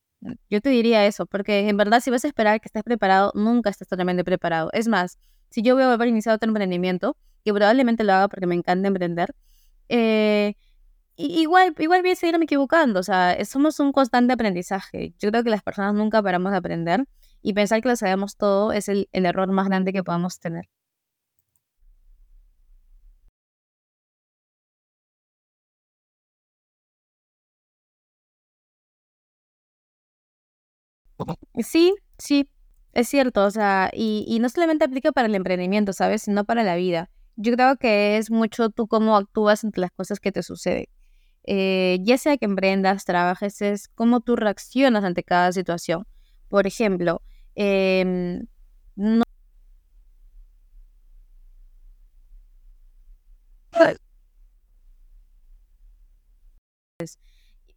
Yo 0.47 0.61
te 0.61 0.69
diría 0.69 1.07
eso, 1.07 1.25
porque 1.25 1.67
en 1.67 1.75
verdad 1.75 2.01
si 2.01 2.11
vas 2.11 2.23
a 2.23 2.27
esperar 2.27 2.61
que 2.61 2.67
estés 2.67 2.83
preparado, 2.83 3.31
nunca 3.33 3.71
estás 3.71 3.87
totalmente 3.87 4.23
preparado. 4.23 4.69
Es 4.73 4.87
más, 4.87 5.17
si 5.49 5.63
yo 5.63 5.73
voy 5.73 5.81
a 5.81 5.91
haber 5.91 6.07
iniciado 6.07 6.35
otro 6.35 6.47
emprendimiento, 6.47 7.17
que 7.43 7.51
probablemente 7.51 8.03
lo 8.03 8.13
haga 8.13 8.27
porque 8.27 8.45
me 8.45 8.53
encanta 8.53 8.87
emprender, 8.87 9.33
eh, 9.89 10.53
igual, 11.15 11.73
igual 11.79 12.01
voy 12.03 12.11
a 12.11 12.15
seguirme 12.15 12.45
equivocando. 12.45 12.99
O 12.99 13.03
sea, 13.03 13.43
somos 13.43 13.79
un 13.79 13.91
constante 13.91 14.33
aprendizaje. 14.33 15.15
Yo 15.17 15.31
creo 15.31 15.43
que 15.43 15.49
las 15.49 15.63
personas 15.63 15.95
nunca 15.95 16.21
paramos 16.21 16.51
de 16.51 16.59
aprender 16.59 17.05
y 17.41 17.53
pensar 17.53 17.81
que 17.81 17.89
lo 17.89 17.95
sabemos 17.95 18.37
todo 18.37 18.71
es 18.71 18.87
el, 18.87 19.09
el 19.13 19.25
error 19.25 19.51
más 19.51 19.67
grande 19.67 19.93
que 19.93 20.03
podamos 20.03 20.39
tener. 20.39 20.65
Sí, 31.59 31.95
sí, 32.17 32.49
es 32.93 33.07
cierto, 33.09 33.45
o 33.45 33.51
sea, 33.51 33.89
y, 33.93 34.25
y 34.27 34.39
no 34.39 34.49
solamente 34.49 34.85
aplica 34.85 35.11
para 35.11 35.27
el 35.27 35.35
emprendimiento, 35.35 35.93
¿sabes? 35.93 36.23
Sino 36.23 36.45
para 36.45 36.63
la 36.63 36.75
vida. 36.75 37.09
Yo 37.35 37.53
creo 37.53 37.77
que 37.77 38.17
es 38.17 38.29
mucho 38.31 38.69
tú 38.69 38.87
cómo 38.87 39.15
actúas 39.17 39.63
ante 39.63 39.81
las 39.81 39.91
cosas 39.91 40.19
que 40.19 40.31
te 40.31 40.43
suceden. 40.43 40.85
Eh, 41.45 41.99
ya 42.03 42.17
sea 42.17 42.37
que 42.37 42.45
emprendas, 42.45 43.05
trabajes, 43.05 43.61
es 43.61 43.89
cómo 43.89 44.21
tú 44.21 44.35
reaccionas 44.35 45.03
ante 45.03 45.23
cada 45.23 45.51
situación. 45.53 46.05
Por 46.49 46.67
ejemplo, 46.67 47.21
em, 47.55 48.47
no 48.95 49.23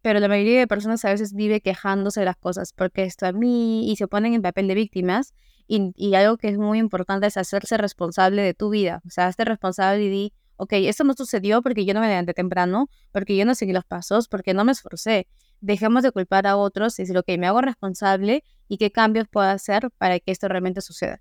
pero 0.05 0.19
la 0.19 0.27
mayoría 0.27 0.59
de 0.59 0.67
personas 0.67 1.03
a 1.03 1.09
veces 1.09 1.33
vive 1.33 1.61
quejándose 1.61 2.19
de 2.19 2.27
las 2.27 2.37
cosas 2.37 2.73
porque 2.73 3.05
esto 3.05 3.25
a 3.25 3.31
mí 3.31 3.91
y 3.91 3.95
se 3.95 4.07
ponen 4.07 4.35
en 4.35 4.43
papel 4.43 4.67
de 4.67 4.75
víctimas 4.75 5.33
y, 5.67 6.13
algo 6.13 6.37
que 6.37 6.49
es 6.49 6.59
muy 6.59 6.77
importante 6.77 7.25
es 7.25 7.37
hacerse 7.37 7.75
responsable 7.75 8.43
de 8.43 8.53
tu 8.53 8.69
vida, 8.69 9.01
o 9.07 9.09
sea, 9.09 9.25
hazte 9.25 9.45
responsable 9.45 10.03
y 10.03 10.09
di, 10.09 10.33
ok, 10.57 10.73
esto 10.73 11.05
no 11.05 11.15
sucedió 11.15 11.63
porque 11.63 11.85
yo 11.85 11.95
no 11.95 12.01
me 12.01 12.07
levanté 12.07 12.35
temprano, 12.35 12.87
porque 13.11 13.35
yo 13.35 13.45
no 13.45 13.55
seguí 13.55 13.73
los 13.73 13.83
pasos, 13.83 14.27
porque 14.27 14.53
no 14.53 14.63
me 14.63 14.73
esforcé, 14.73 15.27
dejemos 15.59 16.03
de 16.03 16.11
culpar 16.11 16.45
a 16.45 16.55
otros 16.55 16.99
y 16.99 17.01
decir, 17.01 17.17
ok, 17.17 17.29
me 17.39 17.47
hago 17.47 17.61
responsable 17.61 18.43
y 18.67 18.77
qué 18.77 18.91
cambios 18.91 19.27
puedo 19.27 19.47
hacer 19.47 19.89
para 19.97 20.19
que 20.19 20.31
esto 20.31 20.47
realmente 20.47 20.81
suceda. 20.81 21.19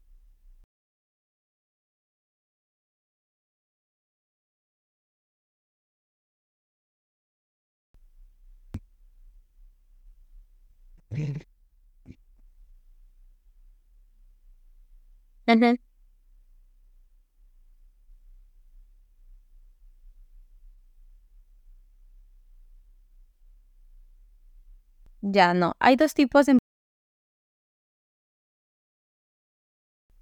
Ya 25.22 25.54
no. 25.54 25.74
Hay 25.78 25.96
dos 25.96 26.14
tipos 26.14 26.46
de... 26.46 26.58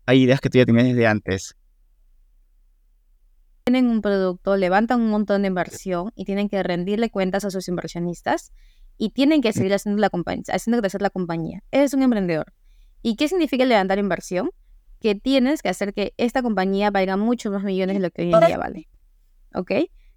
Hay 0.06 0.22
ideas 0.22 0.40
que 0.40 0.48
tú 0.48 0.58
ya 0.58 0.66
tenías 0.66 0.86
desde 0.86 1.06
antes. 1.06 1.56
Tienen 3.64 3.88
un 3.88 4.02
producto, 4.02 4.56
levantan 4.56 5.00
un 5.00 5.10
montón 5.10 5.42
de 5.42 5.48
inversión 5.48 6.12
y 6.14 6.24
tienen 6.24 6.48
que 6.48 6.62
rendirle 6.62 7.10
cuentas 7.10 7.44
a 7.44 7.50
sus 7.50 7.68
inversionistas 7.68 8.52
y 8.98 9.10
tienen 9.10 9.40
que 9.42 9.52
seguir 9.52 9.74
haciendo, 9.74 10.00
la 10.00 10.10
compañía, 10.10 10.44
haciendo 10.48 10.80
crecer 10.80 11.02
la 11.02 11.10
compañía. 11.10 11.62
es 11.70 11.94
un 11.94 12.02
emprendedor. 12.02 12.52
¿Y 13.02 13.16
qué 13.16 13.28
significa 13.28 13.64
levantar 13.64 13.98
inversión? 13.98 14.50
Que 15.00 15.14
tienes 15.14 15.62
que 15.62 15.68
hacer 15.68 15.92
que 15.92 16.14
esta 16.16 16.42
compañía 16.42 16.90
valga 16.90 17.16
muchos 17.16 17.52
más 17.52 17.64
millones 17.64 17.96
de 17.96 18.00
lo 18.00 18.10
que 18.10 18.22
hoy 18.22 18.32
en 18.32 18.40
día 18.40 18.58
vale. 18.58 18.88
¿Ok? 19.54 19.72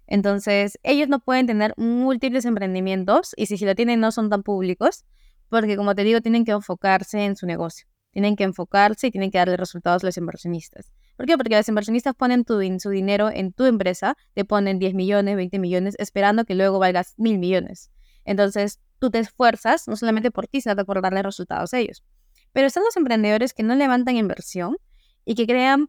Entonces, 0.06 0.78
ellos 0.84 1.08
no 1.08 1.18
pueden 1.18 1.46
tener 1.46 1.74
múltiples 1.76 2.44
emprendimientos 2.44 3.32
y 3.36 3.46
si, 3.46 3.58
si 3.58 3.64
lo 3.64 3.74
tienen 3.74 3.98
no 3.98 4.12
son 4.12 4.30
tan 4.30 4.44
públicos, 4.44 5.04
porque 5.48 5.76
como 5.76 5.94
te 5.94 6.04
digo, 6.04 6.20
tienen 6.20 6.44
que 6.44 6.52
enfocarse 6.52 7.24
en 7.24 7.36
su 7.36 7.46
negocio. 7.46 7.88
Tienen 8.12 8.36
que 8.36 8.44
enfocarse 8.44 9.08
y 9.08 9.10
tienen 9.10 9.30
que 9.30 9.38
darle 9.38 9.56
resultados 9.56 10.04
a 10.04 10.06
los 10.06 10.16
inversionistas. 10.16 10.92
¿Por 11.16 11.26
qué? 11.26 11.36
Porque 11.36 11.56
los 11.56 11.68
inversionistas 11.68 12.14
ponen 12.14 12.44
tu, 12.44 12.60
su 12.78 12.90
dinero 12.90 13.30
en 13.30 13.52
tu 13.52 13.64
empresa, 13.64 14.16
te 14.34 14.44
ponen 14.44 14.78
10 14.78 14.94
millones, 14.94 15.36
20 15.36 15.58
millones, 15.58 15.96
esperando 15.98 16.44
que 16.44 16.54
luego 16.54 16.78
valgas 16.78 17.14
mil 17.16 17.38
millones. 17.38 17.90
Entonces, 18.26 18.80
tú 18.98 19.10
te 19.10 19.20
esfuerzas, 19.20 19.88
no 19.88 19.96
solamente 19.96 20.30
por 20.30 20.46
ti, 20.46 20.60
sino 20.60 20.76
por 20.84 21.00
darle 21.00 21.22
resultados 21.22 21.72
a 21.72 21.78
ellos. 21.78 22.04
Pero 22.52 22.66
están 22.66 22.84
los 22.84 22.96
emprendedores 22.96 23.54
que 23.54 23.62
no 23.62 23.74
levantan 23.74 24.16
inversión 24.16 24.76
y 25.24 25.34
que 25.34 25.46
crean 25.46 25.88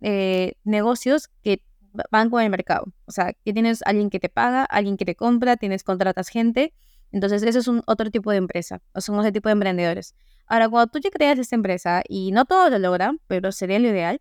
eh, 0.00 0.54
negocios 0.64 1.28
que 1.42 1.62
van 2.10 2.30
con 2.30 2.42
el 2.42 2.50
mercado. 2.50 2.86
O 3.06 3.12
sea, 3.12 3.34
que 3.44 3.52
tienes 3.52 3.82
alguien 3.84 4.10
que 4.10 4.20
te 4.20 4.28
paga, 4.28 4.64
alguien 4.64 4.96
que 4.96 5.04
te 5.04 5.14
compra, 5.14 5.56
tienes 5.56 5.84
contratas 5.84 6.28
gente. 6.28 6.72
Entonces, 7.10 7.42
eso 7.42 7.58
es 7.58 7.68
un 7.68 7.82
otro 7.86 8.10
tipo 8.10 8.30
de 8.30 8.38
empresa, 8.38 8.80
o 8.94 9.00
son 9.00 9.18
otro 9.18 9.32
tipo 9.32 9.48
de 9.48 9.52
emprendedores. 9.52 10.14
Ahora, 10.46 10.68
cuando 10.68 10.90
tú 10.90 10.98
ya 10.98 11.10
creas 11.10 11.38
esta 11.38 11.56
empresa, 11.56 12.02
y 12.08 12.32
no 12.32 12.46
todo 12.46 12.70
lo 12.70 12.78
logran, 12.78 13.20
pero 13.26 13.52
sería 13.52 13.78
lo 13.78 13.88
ideal, 13.88 14.20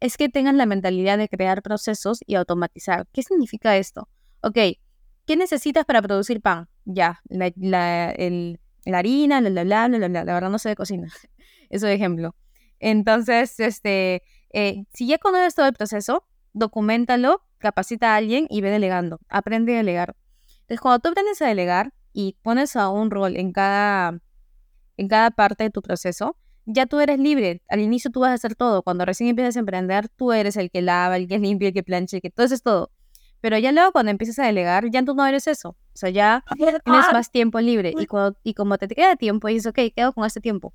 es 0.00 0.16
que 0.16 0.28
tengan 0.28 0.56
la 0.56 0.66
mentalidad 0.66 1.18
de 1.18 1.28
crear 1.28 1.62
procesos 1.62 2.20
y 2.26 2.36
automatizar. 2.36 3.06
¿Qué 3.12 3.22
significa 3.22 3.76
esto? 3.76 4.08
Ok, 4.40 4.58
¿qué 5.28 5.36
necesitas 5.36 5.84
para 5.84 6.00
producir 6.00 6.40
pan? 6.40 6.68
Ya, 6.86 7.20
la, 7.28 7.52
la, 7.56 8.14
la 8.86 8.98
harina, 8.98 9.42
la, 9.42 9.50
la, 9.50 9.62
la, 9.62 9.88
la, 9.88 10.08
la, 10.08 10.24
la 10.24 10.34
verdad 10.34 10.48
no 10.48 10.58
sé 10.58 10.70
de 10.70 10.74
cocina. 10.74 11.08
Eso 11.68 11.86
de 11.86 11.92
ejemplo. 11.92 12.34
Entonces, 12.80 13.60
este, 13.60 14.22
eh, 14.54 14.84
si 14.94 15.06
ya 15.06 15.18
conoces 15.18 15.54
todo 15.54 15.66
el 15.66 15.74
proceso, 15.74 16.24
documentalo, 16.54 17.42
capacita 17.58 18.14
a 18.14 18.16
alguien 18.16 18.46
y 18.48 18.62
ve 18.62 18.70
delegando. 18.70 19.20
Aprende 19.28 19.74
a 19.74 19.76
delegar. 19.76 20.16
Entonces, 20.60 20.80
cuando 20.80 21.00
tú 21.00 21.08
aprendes 21.10 21.42
a 21.42 21.46
delegar 21.46 21.92
y 22.14 22.38
pones 22.40 22.74
a 22.74 22.88
un 22.88 23.10
rol 23.10 23.36
en 23.36 23.52
cada, 23.52 24.18
en 24.96 25.08
cada 25.08 25.30
parte 25.30 25.64
de 25.64 25.70
tu 25.70 25.82
proceso, 25.82 26.38
ya 26.64 26.86
tú 26.86 27.00
eres 27.00 27.18
libre. 27.18 27.62
Al 27.68 27.80
inicio 27.80 28.10
tú 28.10 28.20
vas 28.20 28.30
a 28.30 28.34
hacer 28.34 28.54
todo. 28.54 28.82
Cuando 28.82 29.04
recién 29.04 29.28
empiezas 29.28 29.56
a 29.56 29.60
emprender, 29.60 30.08
tú 30.08 30.32
eres 30.32 30.56
el 30.56 30.70
que 30.70 30.80
lava, 30.80 31.18
el 31.18 31.28
que 31.28 31.38
limpia, 31.38 31.68
el 31.68 31.74
que 31.74 31.82
plancha, 31.82 32.16
el 32.16 32.22
que 32.22 32.30
todo 32.30 32.46
es 32.46 32.62
todo. 32.62 32.90
Pero 33.40 33.58
ya 33.58 33.72
luego 33.72 33.92
cuando 33.92 34.10
empiezas 34.10 34.38
a 34.40 34.46
delegar, 34.46 34.90
ya 34.90 35.04
tú 35.04 35.14
no 35.14 35.26
eres 35.26 35.46
eso. 35.46 35.70
O 35.70 35.76
sea, 35.94 36.10
ya 36.10 36.44
tienes 36.84 37.12
más 37.12 37.30
tiempo 37.30 37.60
libre. 37.60 37.94
Y, 37.98 38.06
cuando, 38.06 38.38
y 38.42 38.54
como 38.54 38.78
te 38.78 38.88
queda 38.88 39.16
tiempo, 39.16 39.48
dices, 39.48 39.66
ok, 39.66 39.92
quedo 39.94 40.12
con 40.12 40.24
este 40.24 40.40
tiempo. 40.40 40.74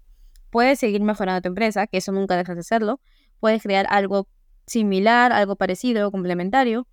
Puedes 0.50 0.80
seguir 0.80 1.02
mejorando 1.02 1.42
tu 1.42 1.50
empresa, 1.50 1.88
que 1.88 1.98
eso 1.98 2.12
nunca 2.12 2.38
dejas 2.38 2.56
de 2.56 2.62
hacerlo. 2.62 3.02
Puedes 3.40 3.64
crear 3.64 3.86
algo 3.90 4.28
similar, 4.68 5.34
algo 5.34 5.56
parecido, 5.56 6.12
complementario, 6.12 6.88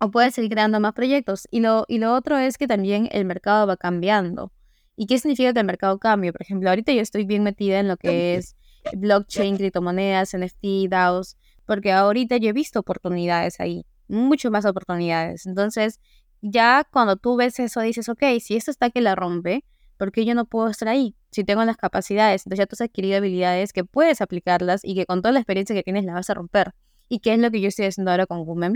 o 0.00 0.10
puedes 0.10 0.34
seguir 0.34 0.50
creando 0.50 0.80
más 0.80 0.92
proyectos. 0.92 1.46
Y 1.50 1.60
lo, 1.60 1.84
y 1.88 1.98
lo 1.98 2.14
otro 2.14 2.36
es 2.38 2.58
que 2.58 2.66
también 2.66 3.08
el 3.12 3.24
mercado 3.24 3.66
va 3.66 3.76
cambiando. 3.76 4.52
¿Y 4.96 5.06
qué 5.06 5.18
significa 5.18 5.52
que 5.52 5.60
el 5.60 5.66
mercado 5.66 5.98
cambie? 5.98 6.32
Por 6.32 6.42
ejemplo, 6.42 6.68
ahorita 6.68 6.92
yo 6.92 7.00
estoy 7.00 7.24
bien 7.24 7.42
metida 7.42 7.80
en 7.80 7.88
lo 7.88 7.96
que 7.96 8.34
es 8.34 8.56
blockchain, 8.94 9.56
criptomonedas, 9.56 10.36
NFT, 10.36 10.88
DAOs, 10.88 11.36
porque 11.66 11.92
ahorita 11.92 12.36
yo 12.38 12.48
he 12.48 12.52
visto 12.52 12.80
oportunidades 12.80 13.60
ahí, 13.60 13.86
mucho 14.10 14.50
más 14.50 14.64
oportunidades. 14.64 15.46
Entonces, 15.46 16.00
ya 16.42 16.86
cuando 16.90 17.16
tú 17.16 17.36
ves 17.36 17.58
eso, 17.58 17.80
dices, 17.80 18.08
ok, 18.08 18.22
si 18.40 18.56
esto 18.56 18.70
está 18.70 18.90
que 18.90 19.00
la 19.00 19.14
rompe, 19.14 19.64
¿por 19.96 20.12
qué 20.12 20.24
yo 20.24 20.34
no 20.34 20.46
puedo 20.46 20.68
estar 20.68 20.88
ahí? 20.88 21.14
Si 21.30 21.44
tengo 21.44 21.64
las 21.64 21.76
capacidades, 21.76 22.46
entonces 22.46 22.58
ya 22.58 22.66
tú 22.66 22.74
has 22.74 22.80
adquirido 22.80 23.18
habilidades 23.18 23.72
que 23.72 23.84
puedes 23.84 24.20
aplicarlas 24.20 24.80
y 24.84 24.94
que 24.94 25.06
con 25.06 25.22
toda 25.22 25.32
la 25.32 25.40
experiencia 25.40 25.74
que 25.74 25.82
tienes 25.82 26.04
las 26.04 26.14
vas 26.14 26.30
a 26.30 26.34
romper 26.34 26.74
y 27.08 27.18
qué 27.18 27.34
es 27.34 27.38
lo 27.38 27.50
que 27.50 27.60
yo 27.60 27.68
estoy 27.68 27.86
haciendo 27.86 28.10
ahora 28.10 28.26
con 28.26 28.40
Women. 28.46 28.72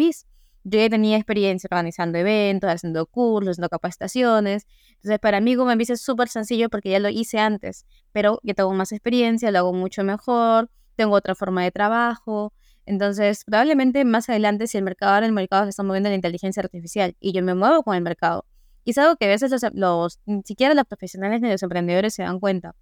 Yo 0.67 0.79
ya 0.79 0.89
tenía 0.89 1.17
experiencia 1.17 1.69
organizando 1.71 2.19
eventos, 2.19 2.71
haciendo 2.71 3.07
cursos, 3.07 3.51
haciendo 3.53 3.69
capacitaciones. 3.69 4.67
Entonces, 4.97 5.19
para 5.21 5.41
mí 5.41 5.57
Women 5.57 5.81
es 5.81 6.01
súper 6.01 6.29
sencillo 6.29 6.69
porque 6.69 6.91
ya 6.91 6.99
lo 6.99 7.11
hice 7.11 7.39
antes, 7.39 7.87
pero 8.13 8.41
ya 8.43 8.55
tengo 8.55 8.73
más 8.73 8.93
experiencia, 8.93 9.51
lo 9.51 9.59
hago 9.59 9.73
mucho 9.73 10.05
mejor, 10.05 10.71
tengo 10.97 11.15
otra 11.15 11.35
forma 11.35 11.63
de 11.63 11.71
trabajo. 11.71 12.53
Entonces, 12.87 13.45
probablemente 13.45 14.05
más 14.05 14.29
adelante, 14.29 14.67
si 14.67 14.79
el 14.79 14.85
mercado 14.85 15.15
ahora 15.15 15.27
el 15.27 15.33
mercado 15.33 15.65
se 15.65 15.71
está 15.71 15.83
moviendo 15.83 16.09
en 16.09 16.13
la 16.13 16.17
inteligencia 16.17 16.63
artificial 16.63 17.17
y 17.21 17.33
yo 17.33 17.43
me 17.43 17.55
muevo 17.55 17.83
con 17.83 17.97
el 17.97 18.03
mercado, 18.03 18.45
y 18.85 18.91
es 18.91 18.99
algo 18.99 19.17
que 19.17 19.25
a 19.25 19.29
veces 19.29 19.51
los, 19.51 19.63
los, 19.73 20.21
ni 20.27 20.43
siquiera 20.43 20.75
los 20.75 20.85
profesionales 20.85 21.41
ni 21.41 21.51
los 21.51 21.63
emprendedores 21.63 22.15
se 22.15 22.23
dan 22.23 22.39
cuenta. 22.39 22.75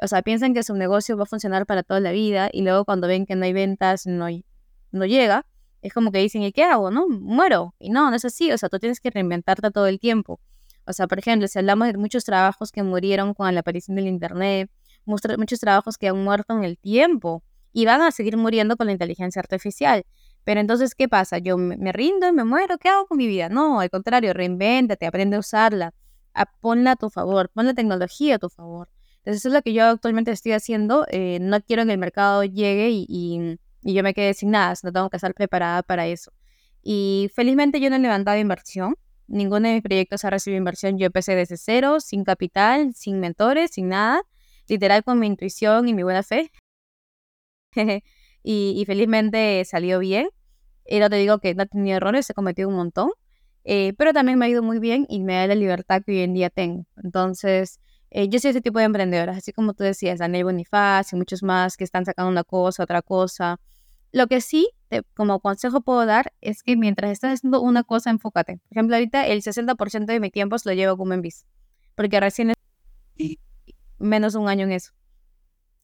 O 0.00 0.08
sea, 0.08 0.22
piensan 0.22 0.54
que 0.54 0.62
su 0.62 0.74
negocio 0.74 1.16
va 1.16 1.24
a 1.24 1.26
funcionar 1.26 1.66
para 1.66 1.82
toda 1.82 2.00
la 2.00 2.12
vida 2.12 2.48
y 2.52 2.62
luego 2.62 2.84
cuando 2.84 3.06
ven 3.06 3.26
que 3.26 3.36
no 3.36 3.44
hay 3.44 3.52
ventas, 3.52 4.06
no 4.06 4.26
no 4.90 5.06
llega, 5.06 5.44
es 5.82 5.92
como 5.92 6.12
que 6.12 6.18
dicen, 6.18 6.42
¿y 6.42 6.52
qué 6.52 6.64
hago? 6.64 6.90
No, 6.90 7.08
muero. 7.08 7.74
Y 7.78 7.90
no, 7.90 8.08
no 8.08 8.16
es 8.16 8.24
así, 8.24 8.50
o 8.52 8.58
sea, 8.58 8.68
tú 8.68 8.78
tienes 8.78 9.00
que 9.00 9.10
reinventarte 9.10 9.70
todo 9.70 9.86
el 9.86 10.00
tiempo. 10.00 10.40
O 10.86 10.92
sea, 10.92 11.06
por 11.06 11.18
ejemplo, 11.18 11.46
si 11.48 11.58
hablamos 11.58 11.88
de 11.88 11.98
muchos 11.98 12.24
trabajos 12.24 12.72
que 12.72 12.82
murieron 12.82 13.34
con 13.34 13.52
la 13.52 13.60
aparición 13.60 13.96
del 13.96 14.06
Internet, 14.06 14.70
muchos 15.04 15.60
trabajos 15.60 15.98
que 15.98 16.08
han 16.08 16.22
muerto 16.24 16.56
en 16.56 16.64
el 16.64 16.78
tiempo 16.78 17.42
y 17.74 17.84
van 17.84 18.00
a 18.00 18.10
seguir 18.10 18.38
muriendo 18.38 18.78
con 18.78 18.86
la 18.86 18.92
inteligencia 18.92 19.40
artificial. 19.40 20.06
Pero 20.44 20.60
entonces, 20.60 20.94
¿qué 20.94 21.08
pasa? 21.08 21.36
Yo 21.38 21.58
me 21.58 21.92
rindo 21.92 22.26
y 22.26 22.32
me 22.32 22.44
muero, 22.44 22.78
¿qué 22.78 22.88
hago 22.88 23.06
con 23.06 23.18
mi 23.18 23.26
vida? 23.26 23.50
No, 23.50 23.80
al 23.80 23.90
contrario, 23.90 24.32
reinvéntate, 24.32 25.04
aprende 25.04 25.36
a 25.36 25.40
usarla, 25.40 25.92
ponla 26.60 26.92
a 26.92 26.96
tu 26.96 27.10
favor, 27.10 27.50
pon 27.50 27.66
la 27.66 27.74
tecnología 27.74 28.36
a 28.36 28.38
tu 28.38 28.48
favor. 28.48 28.88
Entonces, 29.18 29.42
eso 29.42 29.48
es 29.48 29.54
lo 29.54 29.60
que 29.60 29.74
yo 29.74 29.84
actualmente 29.84 30.30
estoy 30.30 30.52
haciendo. 30.52 31.06
Eh, 31.10 31.38
no 31.40 31.60
quiero 31.60 31.84
que 31.84 31.92
el 31.92 31.98
mercado 31.98 32.44
llegue 32.44 32.90
y 32.90 33.58
y 33.84 33.92
yo 33.92 34.02
me 34.02 34.14
quedé 34.14 34.34
sin 34.34 34.50
nada, 34.50 34.74
no 34.82 34.92
tengo 34.92 35.10
que 35.10 35.16
estar 35.16 35.34
preparada 35.34 35.82
para 35.82 36.06
eso. 36.06 36.32
Y 36.82 37.30
felizmente 37.34 37.80
yo 37.80 37.90
no 37.90 37.96
he 37.96 37.98
levantado 37.98 38.38
inversión, 38.38 38.96
ninguno 39.26 39.68
de 39.68 39.74
mis 39.74 39.82
proyectos 39.82 40.24
ha 40.24 40.30
recibido 40.30 40.58
inversión, 40.58 40.98
yo 40.98 41.06
empecé 41.06 41.36
desde 41.36 41.56
cero, 41.56 42.00
sin 42.00 42.24
capital, 42.24 42.94
sin 42.94 43.20
mentores, 43.20 43.72
sin 43.72 43.88
nada, 43.90 44.22
literal 44.68 45.04
con 45.04 45.18
mi 45.18 45.26
intuición 45.26 45.86
y 45.88 45.94
mi 45.94 46.02
buena 46.02 46.22
fe. 46.22 46.50
y, 48.42 48.84
felizmente 48.86 49.64
salió 49.64 49.98
bien. 49.98 50.28
Y 50.86 50.98
no 50.98 51.08
te 51.08 51.16
digo 51.16 51.38
que 51.38 51.54
no 51.54 51.62
he 51.64 51.66
tenido 51.66 51.96
errores, 51.96 52.28
he 52.28 52.34
cometido 52.34 52.68
un 52.68 52.76
montón, 52.76 53.10
eh, 53.64 53.94
pero 53.96 54.12
también 54.12 54.38
me 54.38 54.46
ha 54.46 54.48
ido 54.48 54.62
muy 54.62 54.78
bien 54.78 55.06
y 55.08 55.20
me 55.22 55.34
da 55.34 55.46
la 55.46 55.54
libertad 55.54 56.02
que 56.04 56.12
hoy 56.12 56.20
en 56.20 56.34
día 56.34 56.50
tengo. 56.50 56.86
Entonces, 57.02 57.80
eh, 58.10 58.28
yo 58.28 58.38
soy 58.38 58.50
ese 58.50 58.60
tipo 58.60 58.78
de 58.78 58.84
emprendedora, 58.84 59.32
así 59.32 59.52
como 59.52 59.72
tú 59.74 59.84
decías, 59.84 60.18
Daniel 60.18 60.44
Bonifaz 60.44 61.12
y 61.12 61.16
muchos 61.16 61.42
más 61.42 61.76
que 61.76 61.84
están 61.84 62.04
sacando 62.04 62.30
una 62.30 62.44
cosa, 62.44 62.82
otra 62.82 63.00
cosa, 63.02 63.58
lo 64.14 64.28
que 64.28 64.40
sí, 64.40 64.70
como 65.14 65.40
consejo 65.40 65.80
puedo 65.80 66.06
dar, 66.06 66.32
es 66.40 66.62
que 66.62 66.76
mientras 66.76 67.10
estás 67.10 67.34
haciendo 67.34 67.60
una 67.60 67.82
cosa, 67.82 68.10
enfócate. 68.10 68.58
Por 68.58 68.78
ejemplo, 68.78 68.94
ahorita 68.94 69.26
el 69.26 69.42
60% 69.42 70.12
de 70.12 70.20
mi 70.20 70.30
tiempo 70.30 70.56
se 70.56 70.68
lo 70.68 70.74
llevo 70.76 70.96
como 70.96 71.14
en 71.14 71.20
bis, 71.20 71.46
porque 71.96 72.20
recién 72.20 72.50
es 72.50 72.56
menos 73.98 74.36
un 74.36 74.48
año 74.48 74.66
en 74.66 74.72
eso. 74.72 74.92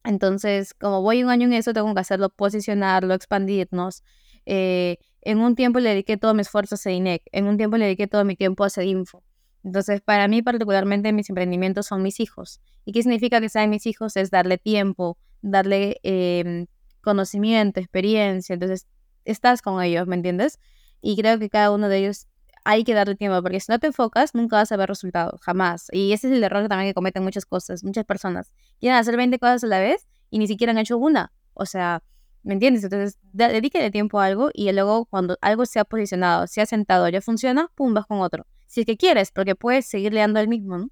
Entonces, 0.05 0.75
como 0.75 1.03
voy 1.03 1.23
un 1.23 1.31
año 1.31 1.47
en 1.47 1.53
eso, 1.53 1.73
tengo 1.73 1.93
que 1.95 2.01
hacerlo, 2.01 2.31
posicionarlo, 2.31 3.15
expandirnos. 3.15 4.03
Eh, 4.47 4.99
en 5.23 5.39
un 5.39 5.55
tiempo 5.55 5.81
le 5.81 5.91
dediqué 5.91 6.17
todo 6.17 6.35
mi 6.35 6.41
esfuerzo 6.41 6.77
a 6.83 6.91
INEC, 6.91 7.23
en 7.33 7.47
un 7.47 7.57
tiempo 7.57 7.77
le 7.77 7.85
dediqué 7.85 8.07
todo 8.07 8.25
mi 8.25 8.37
tiempo 8.37 8.65
a 8.65 8.83
info. 8.83 9.23
Entonces, 9.63 10.01
para 10.01 10.27
mí 10.29 10.41
particularmente 10.43 11.13
mis 11.13 11.29
emprendimientos 11.29 11.87
son 11.87 12.03
mis 12.03 12.21
hijos. 12.21 12.61
¿Y 12.85 12.93
qué 12.93 13.03
significa 13.03 13.41
que 13.41 13.51
sean 13.51 13.69
mis 13.69 13.87
hijos? 13.87 14.17
Es 14.17 14.31
darle 14.31 14.57
tiempo, 14.57 15.19
darle 15.43 16.01
em, 16.03 16.67
conocimiento, 17.03 17.81
experiencia, 17.81 18.55
entonces 18.55 18.87
estás 19.25 19.61
con 19.61 19.83
ellos, 19.83 20.07
¿me 20.07 20.17
entiendes? 20.17 20.59
Y 21.03 21.17
creo 21.17 21.39
que 21.39 21.51
cada 21.51 21.71
uno 21.71 21.89
de 21.89 21.99
ellos 21.99 22.27
hay 22.65 22.85
que 22.85 22.95
darle 22.95 23.15
tiempo, 23.17 23.41
porque 23.43 23.61
si 23.61 23.71
no 23.71 23.79
te 23.79 23.89
enfocas, 23.89 24.35
nunca 24.35 24.57
vas 24.57 24.73
a 24.73 24.77
ver 24.77 24.89
resultados, 24.89 25.41
jamás. 25.43 25.89
Y 25.93 26.13
ese 26.13 26.29
es 26.29 26.35
el 26.35 26.45
error 26.45 26.69
también 26.69 26.91
que 26.91 26.95
cometen 26.95 27.23
muchas 27.23 27.47
cosas, 27.47 27.85
muchas 27.85 28.05
personas. 28.05 28.53
Quieren 28.81 28.99
hacer 28.99 29.17
20 29.17 29.39
cosas 29.39 29.65
a 29.65 29.67
la 29.67 29.81
vez 29.81 30.09
y 30.31 30.39
ni 30.39 30.47
siquiera 30.47 30.73
han 30.73 30.79
hecho 30.79 30.99
una. 30.99 31.33
O 31.55 31.67
sea, 31.67 32.03
¿me 32.43 32.55
entiendes? 32.55 32.85
Entonces, 32.85 33.19
dedíquele 33.33 33.91
tiempo 33.91 34.21
a 34.21 34.27
algo 34.27 34.51
y 34.53 34.71
luego 34.73 35.07
cuando 35.07 35.37
algo 35.41 35.67
se 35.67 35.79
ha 35.79 35.85
posicionado, 35.85 36.47
se 36.47 36.61
ha 36.61 36.67
sentado, 36.67 37.09
ya 37.09 37.21
funciona, 37.21 37.71
pum, 37.75 37.95
vas 37.95 38.07
con 38.07 38.21
otro. 38.21 38.47
Si 38.67 38.81
es 38.81 38.87
que 38.87 38.97
quieres, 38.97 39.33
porque 39.33 39.55
puedes 39.55 39.87
seguirle 39.87 40.21
dando 40.21 40.41
el 40.41 40.49
mismo. 40.49 40.89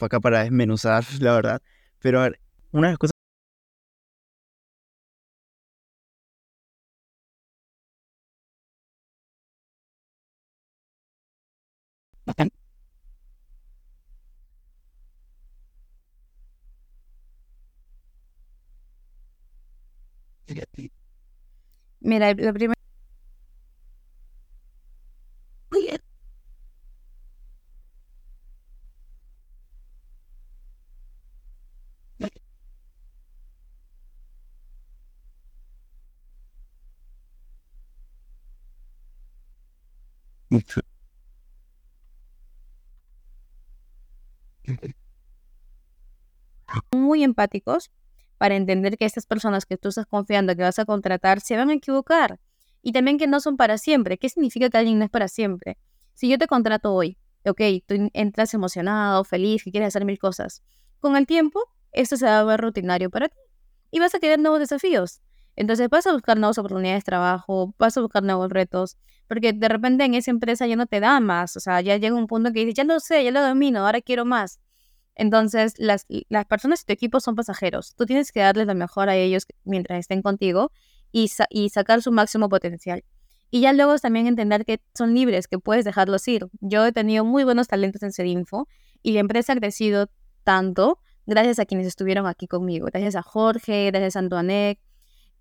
Acá 0.00 0.20
para 0.20 0.42
desmenuzar, 0.42 1.04
la 1.20 1.32
verdad. 1.34 1.62
Pero 2.00 2.20
a 2.20 2.24
ver, 2.24 2.40
una 2.72 2.88
de 2.88 2.92
las 2.92 2.98
cosas 2.98 3.15
Mira, 22.06 22.32
lo 22.34 22.52
primero... 22.54 22.74
Muy 46.92 47.22
empáticos 47.22 47.90
para 48.38 48.56
entender 48.56 48.96
que 48.96 49.04
estas 49.04 49.26
personas 49.26 49.66
que 49.66 49.76
tú 49.76 49.88
estás 49.88 50.06
confiando 50.06 50.54
que 50.56 50.62
vas 50.62 50.78
a 50.78 50.84
contratar 50.84 51.40
se 51.40 51.56
van 51.56 51.70
a 51.70 51.74
equivocar 51.74 52.38
y 52.82 52.92
también 52.92 53.18
que 53.18 53.26
no 53.26 53.40
son 53.40 53.56
para 53.56 53.78
siempre. 53.78 54.18
¿Qué 54.18 54.28
significa 54.28 54.70
que 54.70 54.78
alguien 54.78 54.98
no 54.98 55.04
es 55.04 55.10
para 55.10 55.28
siempre? 55.28 55.78
Si 56.14 56.28
yo 56.28 56.38
te 56.38 56.46
contrato 56.46 56.94
hoy, 56.94 57.18
ok, 57.44 57.60
tú 57.86 58.10
entras 58.12 58.54
emocionado, 58.54 59.24
feliz, 59.24 59.64
que 59.64 59.70
quieres 59.70 59.88
hacer 59.88 60.04
mil 60.04 60.18
cosas. 60.18 60.62
Con 61.00 61.16
el 61.16 61.26
tiempo, 61.26 61.60
esto 61.92 62.16
se 62.16 62.26
va 62.26 62.40
a 62.40 62.44
ver 62.44 62.60
rutinario 62.60 63.10
para 63.10 63.28
ti 63.28 63.36
y 63.90 63.98
vas 63.98 64.14
a 64.14 64.18
querer 64.18 64.38
nuevos 64.38 64.60
desafíos. 64.60 65.20
Entonces 65.56 65.88
vas 65.88 66.06
a 66.06 66.12
buscar 66.12 66.36
nuevas 66.36 66.58
oportunidades 66.58 67.02
de 67.02 67.06
trabajo, 67.06 67.74
vas 67.78 67.96
a 67.96 68.02
buscar 68.02 68.22
nuevos 68.22 68.50
retos, 68.50 68.98
porque 69.26 69.52
de 69.52 69.68
repente 69.68 70.04
en 70.04 70.14
esa 70.14 70.30
empresa 70.30 70.66
ya 70.66 70.76
no 70.76 70.86
te 70.86 71.00
da 71.00 71.18
más, 71.20 71.56
o 71.56 71.60
sea, 71.60 71.80
ya 71.80 71.96
llega 71.96 72.14
un 72.14 72.26
punto 72.26 72.52
que 72.52 72.60
dices, 72.60 72.74
ya 72.74 72.84
no 72.84 73.00
sé, 73.00 73.24
ya 73.24 73.30
lo 73.30 73.42
domino, 73.42 73.86
ahora 73.86 74.02
quiero 74.02 74.24
más. 74.24 74.60
Entonces, 75.16 75.74
las, 75.78 76.06
las 76.28 76.44
personas 76.44 76.80
de 76.80 76.84
tu 76.86 76.92
equipo 76.92 77.20
son 77.20 77.34
pasajeros. 77.34 77.94
Tú 77.96 78.04
tienes 78.04 78.30
que 78.32 78.40
darles 78.40 78.66
lo 78.66 78.74
mejor 78.74 79.08
a 79.08 79.16
ellos 79.16 79.46
mientras 79.64 79.98
estén 79.98 80.22
contigo 80.22 80.70
y, 81.10 81.30
y 81.50 81.70
sacar 81.70 82.02
su 82.02 82.12
máximo 82.12 82.48
potencial. 82.50 83.02
Y 83.50 83.62
ya 83.62 83.72
luego 83.72 83.96
también 83.98 84.26
entender 84.26 84.64
que 84.66 84.80
son 84.94 85.14
libres, 85.14 85.48
que 85.48 85.58
puedes 85.58 85.84
dejarlos 85.84 86.28
ir. 86.28 86.46
Yo 86.60 86.84
he 86.84 86.92
tenido 86.92 87.24
muy 87.24 87.44
buenos 87.44 87.68
talentos 87.68 88.02
en 88.02 88.12
Sedinfo 88.12 88.68
y 89.02 89.12
la 89.12 89.20
empresa 89.20 89.54
ha 89.54 89.56
crecido 89.56 90.10
tanto 90.44 90.98
gracias 91.24 91.58
a 91.58 91.64
quienes 91.64 91.86
estuvieron 91.86 92.26
aquí 92.26 92.46
conmigo. 92.46 92.86
Gracias 92.86 93.16
a 93.16 93.22
Jorge, 93.22 93.86
gracias 93.86 94.16
a 94.16 94.18
Antoinette, 94.18 94.80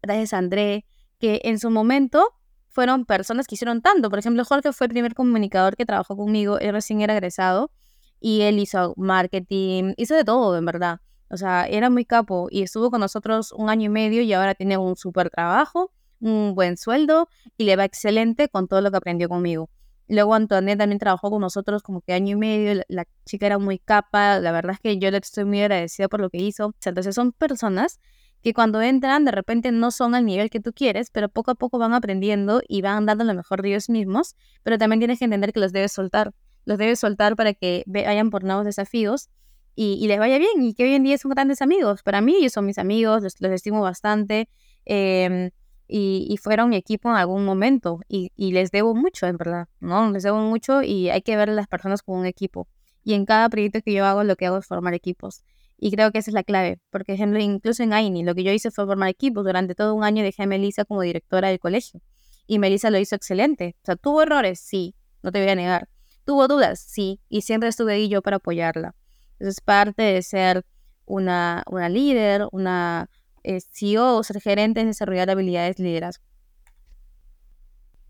gracias 0.01 0.33
a 0.33 0.37
André, 0.37 0.85
que 1.19 1.41
en 1.43 1.59
su 1.59 1.69
momento 1.69 2.29
fueron 2.69 3.05
personas 3.05 3.47
que 3.47 3.55
hicieron 3.55 3.81
tanto. 3.81 4.09
Por 4.09 4.19
ejemplo, 4.19 4.45
Jorge 4.45 4.71
fue 4.71 4.87
el 4.87 4.91
primer 4.91 5.15
comunicador 5.15 5.75
que 5.75 5.85
trabajó 5.85 6.15
conmigo, 6.15 6.59
él 6.59 6.71
recién 6.71 7.01
era 7.01 7.13
egresado 7.13 7.71
y 8.19 8.41
él 8.41 8.59
hizo 8.59 8.93
marketing, 8.97 9.93
hizo 9.97 10.15
de 10.15 10.23
todo, 10.23 10.57
en 10.57 10.65
verdad. 10.65 10.99
O 11.29 11.37
sea, 11.37 11.67
era 11.67 11.89
muy 11.89 12.05
capo 12.05 12.47
y 12.51 12.61
estuvo 12.61 12.91
con 12.91 13.01
nosotros 13.01 13.51
un 13.51 13.69
año 13.69 13.85
y 13.85 13.89
medio 13.89 14.21
y 14.21 14.31
ahora 14.33 14.55
tiene 14.55 14.77
un 14.77 14.95
súper 14.95 15.29
trabajo, 15.29 15.91
un 16.19 16.53
buen 16.55 16.77
sueldo 16.77 17.27
y 17.57 17.65
le 17.65 17.75
va 17.75 17.85
excelente 17.85 18.47
con 18.49 18.67
todo 18.67 18.81
lo 18.81 18.91
que 18.91 18.97
aprendió 18.97 19.27
conmigo. 19.29 19.69
Luego 20.07 20.35
Antoinette 20.35 20.77
también 20.77 20.99
trabajó 20.99 21.31
con 21.31 21.41
nosotros 21.41 21.81
como 21.81 22.01
que 22.01 22.13
año 22.13 22.33
y 22.33 22.39
medio, 22.39 22.83
la, 22.87 23.05
chica 23.25 23.47
era 23.47 23.57
muy 23.57 23.79
capa, 23.79 24.39
la 24.39 24.51
verdad 24.51 24.73
es 24.73 24.79
que 24.79 24.99
yo 24.99 25.09
le 25.09 25.17
estoy 25.17 25.45
muy 25.45 25.61
agradecida 25.61 26.07
por 26.07 26.21
lo 26.21 26.29
que 26.29 26.37
hizo. 26.37 26.75
Entonces 26.85 27.15
son 27.15 27.31
personas 27.31 27.99
que 28.43 28.53
cuando 28.53 28.79
entran 28.83 29.25
de 29.25 29.31
repente 29.31 29.71
no 29.71 29.89
son 29.89 30.13
al 30.13 30.23
nivel 30.23 30.51
que 30.51 30.59
tú 30.59 30.73
quieres, 30.73 31.09
pero 31.09 31.29
poco 31.29 31.49
a 31.49 31.55
poco 31.55 31.79
van 31.79 31.93
aprendiendo 31.95 32.61
y 32.67 32.83
van 32.83 33.07
dando 33.07 33.23
lo 33.23 33.33
mejor 33.33 33.63
de 33.63 33.69
ellos 33.69 33.89
mismos, 33.89 34.35
pero 34.61 34.77
también 34.77 34.99
tienes 34.99 35.17
que 35.17 35.25
entender 35.25 35.51
que 35.51 35.59
los 35.59 35.71
debes 35.71 35.91
soltar 35.91 36.31
los 36.65 36.77
debes 36.77 36.99
soltar 36.99 37.35
para 37.35 37.53
que 37.53 37.83
vayan 37.87 38.29
por 38.29 38.43
nuevos 38.43 38.65
desafíos 38.65 39.29
y, 39.75 40.07
les 40.07 40.19
vaya 40.19 40.37
bien 40.37 40.61
y 40.61 40.73
que 40.73 40.85
hoy 40.85 40.93
en 40.93 41.03
día 41.03 41.17
son 41.17 41.31
grandes 41.31 41.61
amigos. 41.61 42.01
Para 42.03 42.21
mí 42.21 42.35
ellos 42.37 42.53
son 42.53 42.65
mis 42.65 42.77
amigos, 42.77 43.23
los, 43.39 43.51
estimo 43.51 43.81
bastante 43.81 44.49
em, 44.85 45.51
y, 45.87 46.37
fueron 46.41 46.69
mi 46.69 46.77
equipo 46.77 47.09
en 47.09 47.15
algún 47.17 47.45
momento 47.45 47.99
y, 48.07 48.31
les 48.37 48.71
debo 48.71 48.95
mucho, 48.95 49.27
en 49.27 49.37
verdad, 49.37 49.67
¿no? 49.79 50.09
Les 50.11 50.23
debo 50.23 50.39
mucho 50.39 50.81
y 50.81 51.09
hay 51.09 51.21
que 51.21 51.35
ver 51.35 51.49
las 51.49 51.67
personas 51.67 52.01
como 52.01 52.19
un 52.19 52.25
equipo. 52.25 52.67
Y 53.03 53.13
en 53.13 53.25
cada 53.25 53.49
proyecto 53.49 53.81
que 53.81 53.93
yo 53.93 54.05
hago, 54.05 54.23
lo 54.23 54.35
que 54.35 54.47
hago 54.47 54.57
es 54.57 54.65
formar 54.65 54.93
equipos. 54.93 55.43
Y 55.77 55.91
creo 55.91 56.11
que 56.11 56.19
esa 56.19 56.31
es 56.31 56.33
la 56.33 56.43
clave, 56.43 56.79
porque, 56.89 57.13
por 57.13 57.15
ejemplo, 57.15 57.39
incluso 57.39 57.83
en 57.83 57.93
AINI, 57.93 58.23
lo 58.23 58.33
que 58.33 58.43
yo 58.43 58.51
hice 58.51 58.71
fue 58.71 58.85
formar 58.85 59.09
equipos. 59.09 59.43
Durante 59.43 59.75
todo 59.75 59.93
un 59.93 60.03
año 60.03 60.23
dejé 60.23 60.43
a 60.43 60.47
Melissa 60.47 60.85
como 60.85 61.01
directora 61.01 61.49
del 61.49 61.59
colegio. 61.59 62.01
Y 62.47 62.59
Melissa 62.59 62.89
lo 62.91 62.97
hizo 62.97 63.15
excelente. 63.15 63.75
O 63.83 63.85
sea, 63.85 63.95
tuvo 63.97 64.21
errores, 64.23 64.59
sí, 64.59 64.95
no 65.21 65.31
te 65.31 65.41
voy 65.41 65.49
a 65.49 65.55
negar 65.55 65.89
¿Tuvo 66.25 66.47
dudas? 66.47 66.79
Sí, 66.79 67.19
y 67.29 67.41
siempre 67.41 67.69
estuve 67.69 67.93
ahí 67.93 68.09
yo 68.09 68.21
para 68.21 68.37
apoyarla. 68.37 68.95
Entonces, 69.33 69.61
parte 69.61 70.01
de 70.01 70.21
ser 70.23 70.65
una, 71.05 71.63
una 71.69 71.87
líder, 71.87 72.47
una 72.51 73.09
eh, 73.43 73.61
CEO 73.61 74.23
ser 74.23 74.41
gerente 74.41 74.81
es 74.81 74.87
desarrollar 74.87 75.29
habilidades 75.29 75.77
de 75.77 75.83
liderazgo. 75.83 76.23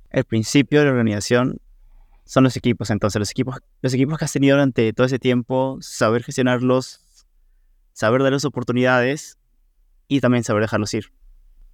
El 0.10 0.24
principio 0.24 0.80
de 0.80 0.86
la 0.86 0.92
organización 0.92 1.60
son 2.24 2.46
los 2.46 2.56
equipos, 2.56 2.90
entonces 2.90 3.20
los 3.20 3.32
equipos, 3.32 3.58
los 3.82 3.94
equipos 3.94 4.18
que 4.18 4.26
has 4.26 4.32
tenido 4.32 4.56
durante 4.56 4.94
todo 4.94 5.06
ese 5.06 5.20
tiempo, 5.20 5.78
saber 5.82 6.24
gestionarlos, 6.24 7.02
saber 7.92 8.24
darles 8.24 8.46
oportunidades 8.46 9.38
y 10.08 10.22
también 10.22 10.46
saber 10.46 10.62
dejarlos 10.62 10.94
ir. 10.94 11.12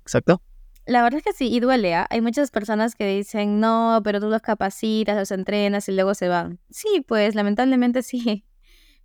¿Exacto? 0.02 0.42
La 0.86 1.04
verdad 1.04 1.20
es 1.20 1.24
que 1.24 1.34
sí, 1.34 1.48
y 1.54 1.60
duele. 1.60 1.94
¿ah? 1.96 2.08
Hay 2.10 2.22
muchas 2.22 2.52
personas 2.52 2.96
que 2.96 3.06
dicen, 3.08 3.60
no, 3.60 4.02
pero 4.04 4.20
tú 4.20 4.30
los 4.30 4.42
capacitas, 4.42 5.16
los 5.18 5.32
entrenas 5.32 5.88
y 5.90 5.94
luego 5.94 6.14
se 6.16 6.28
van. 6.28 6.60
Sí, 6.70 7.04
pues 7.08 7.36
lamentablemente 7.36 8.04
sí, 8.04 8.46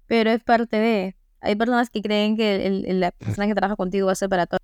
pero 0.06 0.30
es 0.30 0.42
parte 0.44 0.76
de... 0.78 1.16
Hay 1.40 1.56
personas 1.56 1.90
que 1.90 2.02
creen 2.02 2.36
que 2.36 2.66
el, 2.66 3.00
la 3.00 3.12
persona 3.12 3.46
que 3.46 3.54
trabaja 3.54 3.76
contigo 3.76 4.06
va 4.06 4.12
a 4.12 4.16
ser 4.16 4.28
para 4.28 4.46
todo. 4.46 4.58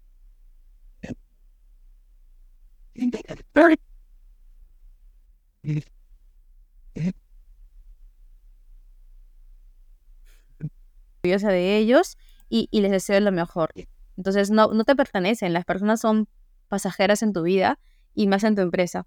de 11.22 11.76
ellos 11.78 12.16
y, 12.48 12.68
y 12.70 12.80
les 12.80 12.90
deseo 12.90 13.20
lo 13.20 13.32
mejor. 13.32 13.72
Entonces 14.16 14.50
no, 14.50 14.68
no 14.72 14.84
te 14.84 14.96
pertenecen, 14.96 15.52
las 15.52 15.64
personas 15.64 16.00
son 16.00 16.28
pasajeras 16.72 17.22
en 17.22 17.34
tu 17.34 17.42
vida 17.42 17.78
y 18.14 18.28
más 18.28 18.44
en 18.44 18.54
tu 18.54 18.62
empresa. 18.62 19.06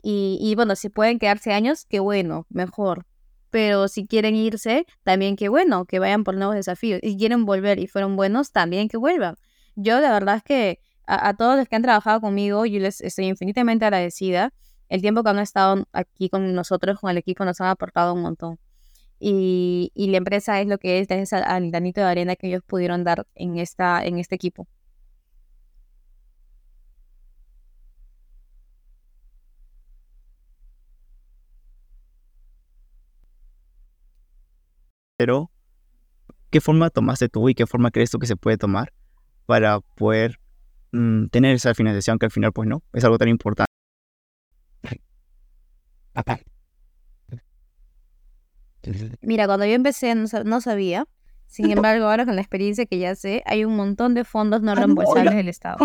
Y, 0.00 0.54
bueno, 0.54 0.76
si 0.76 0.90
pueden 0.90 1.18
quedarse 1.18 1.52
años, 1.52 1.86
qué 1.88 1.98
bueno, 1.98 2.46
mejor. 2.50 3.04
Pero 3.50 3.88
si 3.88 4.06
quieren 4.06 4.36
irse, 4.36 4.86
también 5.02 5.34
qué 5.34 5.48
bueno, 5.48 5.86
que 5.86 5.98
vayan 5.98 6.22
por 6.22 6.36
nuevos 6.36 6.54
desafíos. 6.54 7.00
Y 7.02 7.16
quieren 7.16 7.46
volver 7.46 7.80
y 7.80 7.88
fueron 7.88 8.14
buenos, 8.14 8.52
también 8.52 8.86
que 8.86 8.96
vuelvan. 8.96 9.34
Yo 9.74 9.98
la 10.00 10.12
verdad 10.12 10.36
es 10.36 10.42
que 10.44 10.78
a, 11.06 11.34
todos 11.34 11.56
los 11.56 11.66
que 11.66 11.74
han 11.74 11.82
trabajado 11.82 12.20
conmigo, 12.20 12.64
yo 12.64 12.78
les 12.78 13.00
estoy 13.00 13.26
infinitamente 13.26 13.86
agradecida. 13.86 14.52
El 14.88 15.00
tiempo 15.00 15.24
que 15.24 15.30
han 15.30 15.40
estado 15.40 15.84
aquí 15.92 16.28
con 16.28 16.54
nosotros, 16.54 17.00
con 17.00 17.10
el 17.10 17.16
equipo, 17.16 17.44
nos 17.44 17.60
han 17.60 17.68
aportado 17.68 18.14
un 18.14 18.22
montón. 18.22 18.60
Y, 19.18 19.90
y 19.94 20.08
la 20.08 20.18
empresa 20.18 20.60
es 20.60 20.68
lo 20.68 20.78
que 20.78 21.00
es 21.00 21.08
gracias 21.08 21.32
al 21.32 21.72
danito 21.72 22.02
de 22.02 22.06
arena 22.06 22.36
que 22.36 22.48
ellos 22.48 22.62
pudieron 22.64 23.02
dar 23.02 23.26
en, 23.34 23.58
esta, 23.58 24.04
en 24.04 24.18
este 24.18 24.36
equipo. 24.36 24.68
Pero 35.24 35.50
¿qué 36.50 36.60
forma 36.60 36.90
tomaste 36.90 37.30
tú 37.30 37.48
y 37.48 37.54
qué 37.54 37.66
forma 37.66 37.90
crees 37.90 38.10
tú 38.10 38.18
que 38.18 38.26
se 38.26 38.36
puede 38.36 38.58
tomar 38.58 38.92
para 39.46 39.80
poder 39.80 40.38
mm, 40.92 41.28
tener 41.28 41.54
esa 41.54 41.72
financiación 41.72 42.18
que 42.18 42.26
al 42.26 42.30
final, 42.30 42.52
pues 42.52 42.68
no, 42.68 42.82
es 42.92 43.04
algo 43.04 43.16
tan 43.16 43.28
importante? 43.28 43.70
Mira, 49.22 49.46
cuando 49.46 49.64
yo 49.64 49.72
empecé 49.72 50.14
no, 50.14 50.60
sabía, 50.60 51.06
sin 51.46 51.70
embargo, 51.78 52.04
ahora 52.04 52.26
con 52.26 52.34
la 52.34 52.42
experiencia 52.42 52.84
que 52.84 52.98
ya 52.98 53.14
sé, 53.14 53.42
hay 53.46 53.64
un 53.64 53.76
montón 53.76 54.12
de 54.12 54.24
fondos 54.24 54.60
no 54.60 54.74
reembolsables 54.74 55.34
del 55.34 55.48
Estado. 55.48 55.78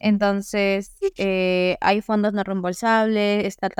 Entonces, 0.00 0.98
eh, 1.16 1.78
hay 1.80 2.02
fondos 2.02 2.34
no 2.34 2.44
reembolsables, 2.44 3.46
está 3.46 3.70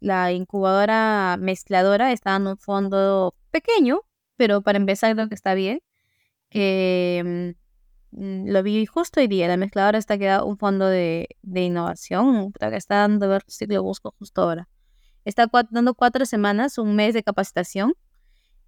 la 0.00 0.32
incubadora 0.32 1.36
mezcladora 1.38 2.12
está 2.12 2.32
dando 2.32 2.52
un 2.52 2.58
fondo 2.58 3.34
pequeño, 3.50 4.02
pero 4.36 4.62
para 4.62 4.78
empezar 4.78 5.14
creo 5.14 5.28
que 5.28 5.34
está 5.34 5.54
bien. 5.54 5.80
Que 6.48 7.54
mm, 8.12 8.48
lo 8.50 8.62
vi 8.62 8.86
justo 8.86 9.20
hoy 9.20 9.28
día. 9.28 9.48
La 9.48 9.56
mezcladora 9.56 9.98
está 9.98 10.18
quedando 10.18 10.46
un 10.46 10.58
fondo 10.58 10.86
de, 10.86 11.28
innovación. 11.42 12.52
está 12.72 12.96
dando, 12.96 13.38
busco 13.82 14.14
justo 14.18 14.42
ahora. 14.42 14.68
Está 15.24 15.50
dando 15.70 15.94
cuatro 15.94 16.24
semanas, 16.26 16.78
un 16.78 16.96
mes 16.96 17.14
de 17.14 17.22
capacitación. 17.22 17.94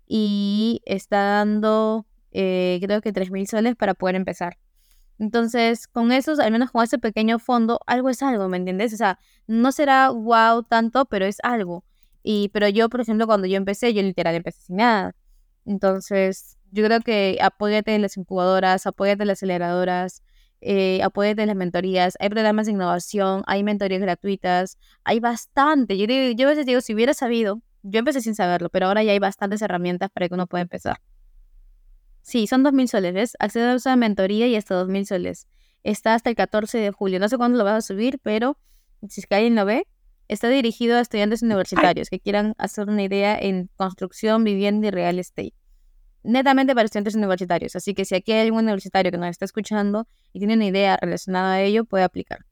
Y 0.06 0.82
está 0.84 1.22
dando, 1.38 2.06
eh, 2.32 2.78
creo 2.82 3.00
que 3.00 3.12
tres 3.12 3.30
mil 3.30 3.46
soles 3.46 3.76
para 3.76 3.94
poder 3.94 4.16
empezar. 4.16 4.58
Entonces, 5.18 5.86
con 5.88 6.12
esos, 6.12 6.38
al 6.38 6.52
menos 6.52 6.70
con 6.70 6.82
ese 6.84 6.98
pequeño 6.98 7.38
fondo, 7.38 7.80
algo 7.86 8.08
es 8.10 8.22
algo, 8.22 8.48
¿me 8.48 8.56
entiendes? 8.56 8.92
O 8.94 8.96
sea, 8.96 9.18
no 9.46 9.72
será 9.72 10.10
wow 10.10 10.62
tanto, 10.64 11.04
pero 11.06 11.26
es 11.26 11.38
algo. 11.42 11.84
Y, 12.22 12.48
pero 12.50 12.68
yo, 12.68 12.88
por 12.88 13.00
ejemplo, 13.00 13.26
cuando 13.26 13.46
yo 13.46 13.56
empecé, 13.56 13.94
yo 13.94 14.02
literal 14.02 14.34
empecé 14.34 14.62
sin 14.62 14.76
nada. 14.76 15.14
Entonces, 15.64 16.58
yo 16.70 16.84
creo 16.84 17.00
que 17.00 17.38
apóyate 17.40 17.94
en 17.94 18.02
las 18.02 18.16
incubadoras, 18.16 18.86
apóyate 18.86 19.22
en 19.22 19.28
las 19.28 19.38
aceleradoras, 19.38 20.22
eh, 20.60 21.02
apóyate 21.02 21.42
en 21.42 21.48
las 21.48 21.56
mentorías. 21.56 22.14
Hay 22.20 22.28
programas 22.30 22.66
de 22.66 22.72
innovación, 22.72 23.42
hay 23.46 23.62
mentorías 23.64 24.00
gratuitas, 24.00 24.78
hay 25.04 25.20
bastante. 25.20 25.98
Yo, 25.98 26.06
yo 26.06 26.46
a 26.46 26.50
veces 26.50 26.66
digo, 26.66 26.80
si 26.80 26.94
hubiera 26.94 27.14
sabido, 27.14 27.60
yo 27.82 27.98
empecé 27.98 28.20
sin 28.20 28.34
saberlo, 28.34 28.70
pero 28.70 28.86
ahora 28.86 29.02
ya 29.02 29.12
hay 29.12 29.18
bastantes 29.18 29.62
herramientas 29.62 30.10
para 30.10 30.28
que 30.28 30.34
uno 30.34 30.46
pueda 30.46 30.62
empezar. 30.62 30.98
Sí, 32.22 32.46
son 32.46 32.64
2.000 32.64 32.86
soles, 32.86 33.14
¿ves? 33.14 33.36
Acceder 33.38 33.78
a 33.84 33.96
mentoría 33.96 34.46
y 34.46 34.56
hasta 34.56 34.74
2.000 34.74 35.04
soles. 35.04 35.48
Está 35.82 36.14
hasta 36.14 36.30
el 36.30 36.36
14 36.36 36.78
de 36.78 36.92
julio. 36.92 37.18
No 37.18 37.28
sé 37.28 37.36
cuándo 37.36 37.58
lo 37.58 37.64
vas 37.64 37.84
a 37.84 37.86
subir, 37.86 38.20
pero 38.22 38.56
si 39.08 39.20
es 39.20 39.26
que 39.26 39.34
alguien 39.34 39.56
lo 39.56 39.64
ve, 39.64 39.86
está 40.28 40.48
dirigido 40.48 40.96
a 40.96 41.00
estudiantes 41.00 41.42
universitarios 41.42 42.08
que 42.08 42.20
quieran 42.20 42.54
hacer 42.58 42.88
una 42.88 43.02
idea 43.02 43.36
en 43.38 43.68
construcción, 43.76 44.44
vivienda 44.44 44.88
y 44.88 44.90
real 44.90 45.18
estate. 45.18 45.54
Netamente 46.22 46.74
para 46.74 46.84
estudiantes 46.84 47.16
universitarios. 47.16 47.74
Así 47.74 47.94
que 47.94 48.04
si 48.04 48.14
aquí 48.14 48.32
hay 48.32 48.46
algún 48.46 48.60
universitario 48.64 49.10
que 49.10 49.18
nos 49.18 49.28
está 49.28 49.44
escuchando 49.44 50.06
y 50.32 50.38
tiene 50.38 50.54
una 50.54 50.66
idea 50.66 50.96
relacionada 51.00 51.54
a 51.54 51.62
ello, 51.62 51.84
puede 51.84 52.04
aplicar. 52.04 52.44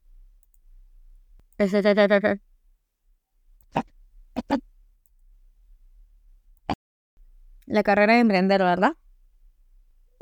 La 7.65 7.83
carrera 7.83 8.15
de 8.15 8.19
emprender, 8.19 8.61
¿verdad? 8.61 8.95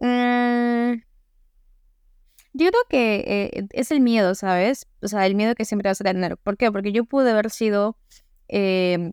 Mm, 0.02 1.02
yo 2.54 2.70
creo 2.70 2.82
que 2.90 3.16
eh, 3.28 3.68
es 3.72 3.92
el 3.92 4.00
miedo, 4.02 4.34
¿sabes? 4.34 4.88
O 5.02 5.08
sea, 5.08 5.26
el 5.26 5.36
miedo 5.36 5.56
que 5.56 5.66
siempre 5.66 5.90
vas 5.90 6.02
a 6.02 6.04
tener. 6.04 6.38
¿Por 6.38 6.58
qué? 6.58 6.72
Porque 6.72 6.92
yo 6.92 7.06
pude 7.06 7.32
haber 7.32 7.50
sido 7.52 7.98
em, 8.48 9.12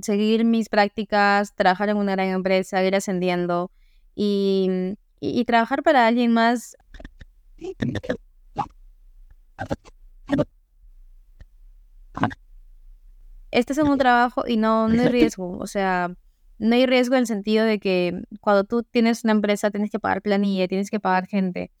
seguir 0.00 0.44
mis 0.44 0.68
prácticas, 0.68 1.54
trabajar 1.54 1.88
en 1.88 1.96
una 1.96 2.12
gran 2.12 2.28
empresa, 2.28 2.82
ir 2.84 2.94
ascendiendo 2.94 3.70
y, 4.14 4.96
y, 5.20 5.44
trabajar 5.44 5.82
para 5.82 6.06
alguien 6.06 6.32
más. 6.32 6.76
Este 13.50 13.72
es 13.72 13.78
un 13.78 13.98
trabajo 13.98 14.44
y 14.46 14.56
no, 14.56 14.88
no 14.88 15.02
hay 15.02 15.08
riesgo. 15.08 15.58
O 15.58 15.66
sea, 15.66 16.14
no 16.60 16.76
hay 16.76 16.86
riesgo 16.86 17.14
en 17.14 17.20
el 17.20 17.26
sentido 17.26 17.64
de 17.64 17.80
que 17.80 18.22
cuando 18.40 18.64
tú 18.64 18.82
tienes 18.82 19.24
una 19.24 19.32
empresa 19.32 19.70
tienes 19.70 19.90
que 19.90 19.98
pagar 19.98 20.20
planilla, 20.20 20.68
tienes 20.68 20.90
que 20.90 21.00
pagar 21.00 21.26
gente. 21.26 21.72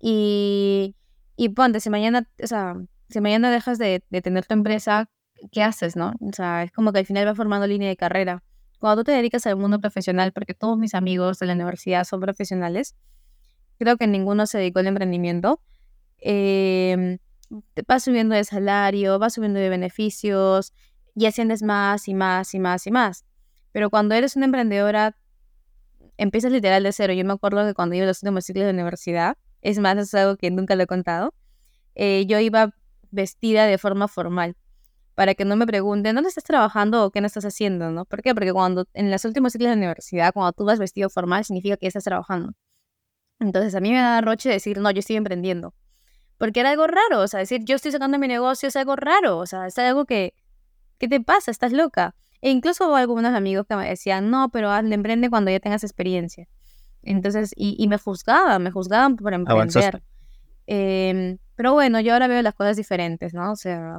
Y, 0.00 0.96
y 1.36 1.50
ponte, 1.50 1.78
si 1.78 1.90
mañana, 1.90 2.28
o 2.42 2.46
sea, 2.46 2.74
si 3.08 3.20
mañana 3.20 3.52
dejas 3.52 3.78
de, 3.78 4.02
tener 4.22 4.46
tu 4.46 4.54
empresa, 4.54 5.08
¿qué 5.52 5.62
haces, 5.62 5.94
no? 5.94 6.12
O 6.20 6.32
sea, 6.32 6.64
es 6.64 6.72
como 6.72 6.92
que 6.92 6.98
al 6.98 7.06
final 7.06 7.26
va 7.26 7.36
formando 7.36 7.68
línea 7.68 7.88
de 7.88 7.96
carrera. 7.96 8.42
Cuando 8.80 9.02
tú 9.02 9.04
te 9.04 9.12
dedicas 9.12 9.46
al 9.46 9.56
mundo 9.56 9.78
profesional, 9.80 10.32
porque 10.32 10.54
todos 10.54 10.76
mis 10.76 10.94
amigos 10.94 11.38
de 11.38 11.46
la 11.46 11.52
universidad 11.54 12.02
son 12.02 12.20
profesionales, 12.20 12.96
creo 13.78 13.96
que 13.96 14.08
ninguno 14.08 14.46
se 14.46 14.58
dedicó 14.58 14.80
al 14.80 14.88
emprendimiento, 14.88 15.60
eh, 16.18 17.18
vas 17.86 18.02
subiendo 18.02 18.34
de 18.34 18.42
salario, 18.42 19.20
vas 19.20 19.34
subiendo 19.34 19.60
de 19.60 19.68
beneficios 19.68 20.72
y 21.14 21.26
asciendes 21.26 21.62
más 21.62 22.08
y 22.08 22.14
más 22.14 22.54
y 22.54 22.58
más 22.58 22.86
y 22.88 22.90
más. 22.90 23.24
Pero 23.74 23.90
cuando 23.90 24.14
eres 24.14 24.36
una 24.36 24.44
emprendedora, 24.44 25.16
empiezas 26.16 26.52
literal 26.52 26.84
de 26.84 26.92
cero. 26.92 27.12
Yo 27.12 27.24
me 27.24 27.32
acuerdo 27.32 27.66
que 27.66 27.74
cuando 27.74 27.96
iba 27.96 28.04
a 28.04 28.06
los 28.06 28.22
últimos 28.22 28.44
ciclos 28.44 28.66
de 28.66 28.70
universidad, 28.70 29.36
es 29.62 29.80
más, 29.80 29.98
es 29.98 30.14
algo 30.14 30.36
que 30.36 30.52
nunca 30.52 30.76
lo 30.76 30.84
he 30.84 30.86
contado, 30.86 31.34
eh, 31.96 32.24
yo 32.28 32.38
iba 32.38 32.72
vestida 33.10 33.66
de 33.66 33.76
forma 33.76 34.06
formal 34.06 34.56
para 35.16 35.34
que 35.34 35.44
no 35.44 35.56
me 35.56 35.66
pregunten 35.66 36.14
dónde 36.14 36.28
estás 36.28 36.44
trabajando 36.44 37.04
o 37.04 37.10
qué 37.10 37.20
no 37.20 37.26
estás 37.26 37.46
haciendo, 37.46 37.90
¿no? 37.90 38.04
¿Por 38.04 38.22
qué? 38.22 38.32
Porque 38.32 38.52
cuando 38.52 38.86
en 38.94 39.10
los 39.10 39.24
últimos 39.24 39.52
ciclos 39.52 39.70
de 39.70 39.76
universidad, 39.76 40.32
cuando 40.32 40.52
tú 40.52 40.64
vas 40.64 40.78
vestido 40.78 41.10
formal, 41.10 41.44
significa 41.44 41.76
que 41.76 41.88
estás 41.88 42.04
trabajando. 42.04 42.52
Entonces 43.40 43.74
a 43.74 43.80
mí 43.80 43.90
me 43.90 43.98
da 43.98 44.20
roche 44.20 44.50
decir, 44.50 44.78
no, 44.78 44.88
yo 44.92 45.00
estoy 45.00 45.16
emprendiendo. 45.16 45.74
Porque 46.38 46.60
era 46.60 46.70
algo 46.70 46.86
raro, 46.86 47.22
o 47.22 47.26
sea, 47.26 47.40
decir, 47.40 47.62
yo 47.64 47.74
estoy 47.74 47.90
sacando 47.90 48.20
mi 48.20 48.28
negocio 48.28 48.68
es 48.68 48.76
algo 48.76 48.94
raro, 48.94 49.38
o 49.38 49.46
sea, 49.46 49.66
es 49.66 49.76
algo 49.78 50.04
que, 50.04 50.32
¿qué 50.98 51.08
te 51.08 51.20
pasa? 51.20 51.50
Estás 51.50 51.72
loca. 51.72 52.14
E 52.44 52.50
incluso 52.50 52.86
hubo 52.86 52.96
algunos 52.96 53.32
amigos 53.32 53.64
que 53.66 53.74
me 53.74 53.88
decían, 53.88 54.28
no, 54.28 54.50
pero 54.50 54.70
hazle 54.70 54.94
emprende 54.94 55.30
cuando 55.30 55.50
ya 55.50 55.60
tengas 55.60 55.82
experiencia. 55.82 56.46
Entonces, 57.02 57.54
y, 57.56 57.88
me 57.88 57.96
juzgaban, 57.96 58.62
me 58.62 58.70
juzgaban 58.70 59.16
por 59.16 59.32
emprender. 59.32 60.02
Em, 60.66 61.38
pero 61.54 61.72
bueno, 61.72 62.00
yo 62.00 62.12
ahora 62.12 62.26
veo 62.28 62.42
las 62.42 62.54
cosas 62.54 62.76
diferentes, 62.76 63.32
¿no? 63.32 63.52
O 63.52 63.56
sea, 63.56 63.98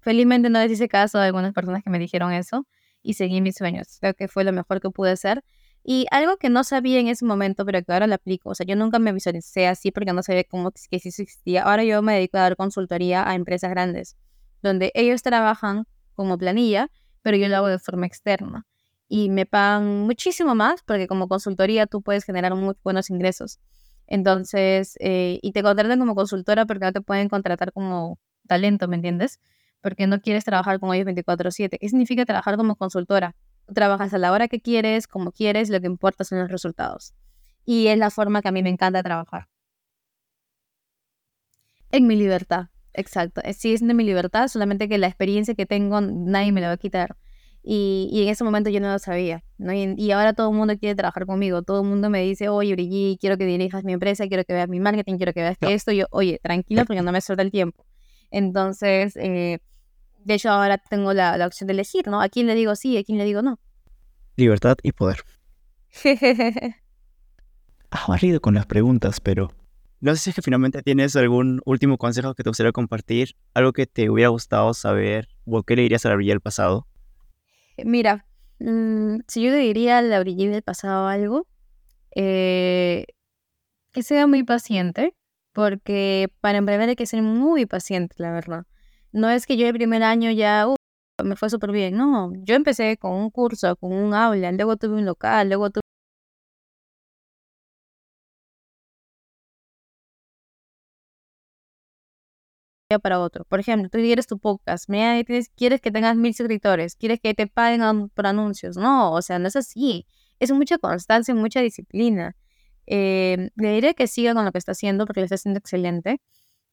felizmente 0.00 0.48
no 0.48 0.58
les 0.58 0.72
hice 0.72 0.88
caso 0.88 1.18
a 1.18 1.24
algunas 1.24 1.52
personas 1.52 1.82
que 1.82 1.90
me 1.90 1.98
dijeron 1.98 2.32
eso 2.32 2.66
y 3.02 3.12
seguí 3.12 3.42
mis 3.42 3.56
sueños. 3.56 3.98
Creo 4.00 4.14
que 4.14 4.26
fue 4.26 4.42
lo 4.44 4.54
mejor 4.54 4.80
que 4.80 4.88
pude 4.88 5.10
hacer. 5.10 5.44
Y 5.84 6.06
algo 6.10 6.38
que 6.38 6.48
no 6.48 6.64
sabía 6.64 6.98
en 6.98 7.08
ese 7.08 7.26
momento, 7.26 7.66
pero 7.66 7.82
que 7.82 7.92
ahora 7.92 8.06
lo 8.06 8.14
aplico, 8.14 8.48
o 8.48 8.54
sea, 8.54 8.64
yo 8.64 8.74
nunca 8.74 8.98
me 8.98 9.12
visualicé 9.12 9.66
así 9.66 9.90
porque 9.90 10.14
no 10.14 10.22
sabía 10.22 10.44
cómo 10.44 10.70
que 10.70 10.96
eso 10.96 11.08
existía. 11.08 11.64
Ahora 11.64 11.84
yo 11.84 12.00
me 12.00 12.14
dedico 12.14 12.38
a 12.38 12.40
dar 12.40 12.56
consultoría 12.56 13.28
a 13.28 13.34
empresas 13.34 13.68
grandes, 13.68 14.16
donde 14.62 14.92
ellos 14.94 15.20
trabajan 15.20 15.84
como 16.14 16.38
planilla, 16.38 16.90
pero 17.22 17.36
yo 17.36 17.48
lo 17.48 17.56
hago 17.56 17.68
de 17.68 17.78
forma 17.78 18.06
externa. 18.06 18.66
Y 19.08 19.28
me 19.30 19.46
pagan 19.46 20.00
muchísimo 20.02 20.54
más 20.54 20.82
porque 20.84 21.06
como 21.08 21.28
consultoría 21.28 21.86
tú 21.86 22.02
puedes 22.02 22.24
generar 22.24 22.54
muy 22.54 22.74
buenos 22.84 23.10
ingresos. 23.10 23.58
Entonces, 24.06 24.96
eh, 25.00 25.38
y 25.42 25.52
te 25.52 25.62
contratan 25.62 25.98
como 25.98 26.14
consultora 26.14 26.66
porque 26.66 26.84
no 26.86 26.92
te 26.92 27.00
pueden 27.00 27.28
contratar 27.28 27.72
como 27.72 28.18
talento, 28.46 28.88
¿me 28.88 28.96
entiendes? 28.96 29.40
Porque 29.80 30.06
no 30.06 30.20
quieres 30.20 30.44
trabajar 30.44 30.80
con 30.80 30.94
ellos 30.94 31.06
24/7. 31.06 31.78
¿Qué 31.78 31.88
significa 31.88 32.24
trabajar 32.24 32.56
como 32.56 32.76
consultora? 32.76 33.34
trabajas 33.74 34.12
a 34.14 34.18
la 34.18 34.32
hora 34.32 34.48
que 34.48 34.60
quieres, 34.60 35.06
como 35.06 35.32
quieres, 35.32 35.70
lo 35.70 35.80
que 35.80 35.86
importa 35.86 36.24
son 36.24 36.38
los 36.40 36.50
resultados. 36.50 37.14
Y 37.64 37.88
es 37.88 37.98
la 37.98 38.10
forma 38.10 38.42
que 38.42 38.48
a 38.48 38.52
mí 38.52 38.62
me 38.62 38.70
encanta 38.70 39.02
trabajar. 39.02 39.48
En 41.90 42.06
mi 42.06 42.16
libertad. 42.16 42.68
Exacto, 42.94 43.40
eh, 43.44 43.52
sí 43.52 43.72
es 43.72 43.86
de 43.86 43.94
mi 43.94 44.04
libertad, 44.04 44.48
solamente 44.48 44.88
que 44.88 44.98
la 44.98 45.06
experiencia 45.06 45.54
que 45.54 45.66
tengo 45.66 46.00
nadie 46.00 46.52
me 46.52 46.60
la 46.60 46.68
va 46.68 46.72
a 46.74 46.76
quitar. 46.76 47.16
Y, 47.62 48.08
y 48.10 48.22
en 48.22 48.30
ese 48.30 48.42
momento 48.42 48.70
yo 48.70 48.80
no 48.80 48.90
lo 48.90 48.98
sabía, 48.98 49.44
¿no? 49.58 49.72
Y, 49.74 50.10
ahora 50.12 50.32
todo 50.32 50.50
el 50.50 50.56
mundo 50.56 50.78
quiere 50.78 50.94
trabajar 50.94 51.26
conmigo, 51.26 51.62
todo 51.62 51.82
el 51.82 51.88
mundo 51.88 52.08
me 52.08 52.22
dice, 52.22 52.48
oye, 52.48 52.72
Brigitte, 52.72 53.20
quiero 53.20 53.36
que 53.36 53.44
dirijas 53.44 53.84
mi 53.84 53.92
empresa, 53.92 54.26
quiero 54.28 54.44
que 54.44 54.54
veas 54.54 54.68
mi 54.68 54.80
marketing, 54.80 55.18
quiero 55.18 55.34
que 55.34 55.42
veas 55.42 55.58
que 55.58 55.74
esto, 55.74 55.92
yo, 55.92 56.06
oye, 56.10 56.40
tranquila 56.42 56.86
porque 56.86 57.02
no 57.02 57.12
me 57.12 57.20
suelta 57.20 57.42
el 57.42 57.50
tiempo. 57.50 57.84
Entonces, 58.30 59.14
eh, 59.16 59.58
de 60.24 60.34
hecho 60.34 60.50
ahora 60.50 60.78
tengo 60.78 61.12
la, 61.12 61.36
la, 61.36 61.46
opción 61.46 61.66
de 61.66 61.74
elegir, 61.74 62.08
¿no? 62.08 62.22
¿A 62.22 62.30
quién 62.30 62.46
le 62.46 62.54
digo 62.54 62.74
sí, 62.76 62.96
a 62.96 63.04
quién 63.04 63.18
le 63.18 63.24
digo 63.24 63.42
no? 63.42 63.58
Libertad 64.36 64.78
y 64.82 64.92
poder. 64.92 65.22
Has 67.90 68.06
barrido 68.06 68.40
con 68.40 68.54
las 68.54 68.66
preguntas, 68.66 69.20
pero 69.20 69.50
no 70.00 70.14
sé 70.14 70.22
si 70.22 70.30
es 70.30 70.36
que 70.36 70.42
finalmente 70.42 70.82
tienes 70.82 71.14
algún 71.16 71.60
último 71.66 71.98
consejo 71.98 72.34
que 72.34 72.42
te 72.42 72.50
gustaría 72.50 72.72
compartir, 72.72 73.36
algo 73.52 73.72
que 73.72 73.86
te 73.86 74.08
hubiera 74.08 74.30
gustado 74.30 74.72
saber 74.72 75.28
o 75.44 75.62
qué 75.62 75.76
le 75.76 75.82
dirías 75.82 76.06
a 76.06 76.08
la 76.08 76.16
Brigitte 76.16 76.32
del 76.32 76.40
pasado. 76.40 76.86
Eh, 77.76 77.84
mira, 77.84 78.26
mm, 78.60 79.18
si 79.28 79.42
yo 79.42 79.50
le 79.50 79.58
diría 79.58 79.98
a 79.98 80.02
la 80.02 80.20
Brigitte 80.20 80.52
del 80.52 80.62
pasado 80.62 81.06
algo, 81.06 81.46
eh, 82.16 83.06
que 83.92 84.02
sea 84.02 84.26
muy 84.26 84.42
paciente, 84.42 85.14
porque 85.52 86.32
para 86.40 86.58
emprender 86.58 86.88
hay 86.88 86.96
que 86.96 87.06
ser 87.06 87.22
muy 87.22 87.66
paciente, 87.66 88.14
la 88.18 88.32
verdad. 88.32 88.64
No 89.12 89.28
es 89.28 89.46
que 89.46 89.56
yo 89.56 89.66
el 89.66 89.74
primer 89.74 90.02
año 90.02 90.30
ya 90.30 90.66
uh, 90.66 90.76
me 91.24 91.36
fue 91.36 91.50
súper 91.50 91.72
bien, 91.72 91.96
no, 91.96 92.32
yo 92.36 92.54
empecé 92.54 92.96
con 92.96 93.12
un 93.12 93.30
curso, 93.30 93.76
con 93.76 93.92
un 93.92 94.14
aula, 94.14 94.52
luego 94.52 94.76
tuve 94.76 94.94
un 94.96 95.04
local, 95.04 95.48
luego 95.48 95.70
tuve 95.70 95.82
para 102.98 103.20
otro. 103.20 103.44
Por 103.44 103.60
ejemplo, 103.60 103.88
tú 103.88 103.98
quieres 103.98 104.26
tu 104.26 104.38
podcast, 104.38 104.86
quieres 105.56 105.80
que 105.80 105.90
tengas 105.90 106.16
mil 106.16 106.34
suscriptores, 106.34 106.96
quieres 106.96 107.20
que 107.20 107.34
te 107.34 107.46
paguen 107.46 108.08
por 108.10 108.26
anuncios. 108.26 108.76
No, 108.76 109.12
o 109.12 109.22
sea, 109.22 109.38
no 109.38 109.48
es 109.48 109.56
así. 109.56 110.06
Es 110.38 110.50
mucha 110.52 110.78
constancia, 110.78 111.34
mucha 111.34 111.60
disciplina. 111.60 112.36
Eh, 112.86 113.50
le 113.56 113.72
diré 113.74 113.94
que 113.94 114.06
siga 114.06 114.34
con 114.34 114.44
lo 114.44 114.52
que 114.52 114.58
está 114.58 114.72
haciendo 114.72 115.06
porque 115.06 115.20
lo 115.20 115.24
está 115.24 115.36
haciendo 115.36 115.58
excelente. 115.58 116.20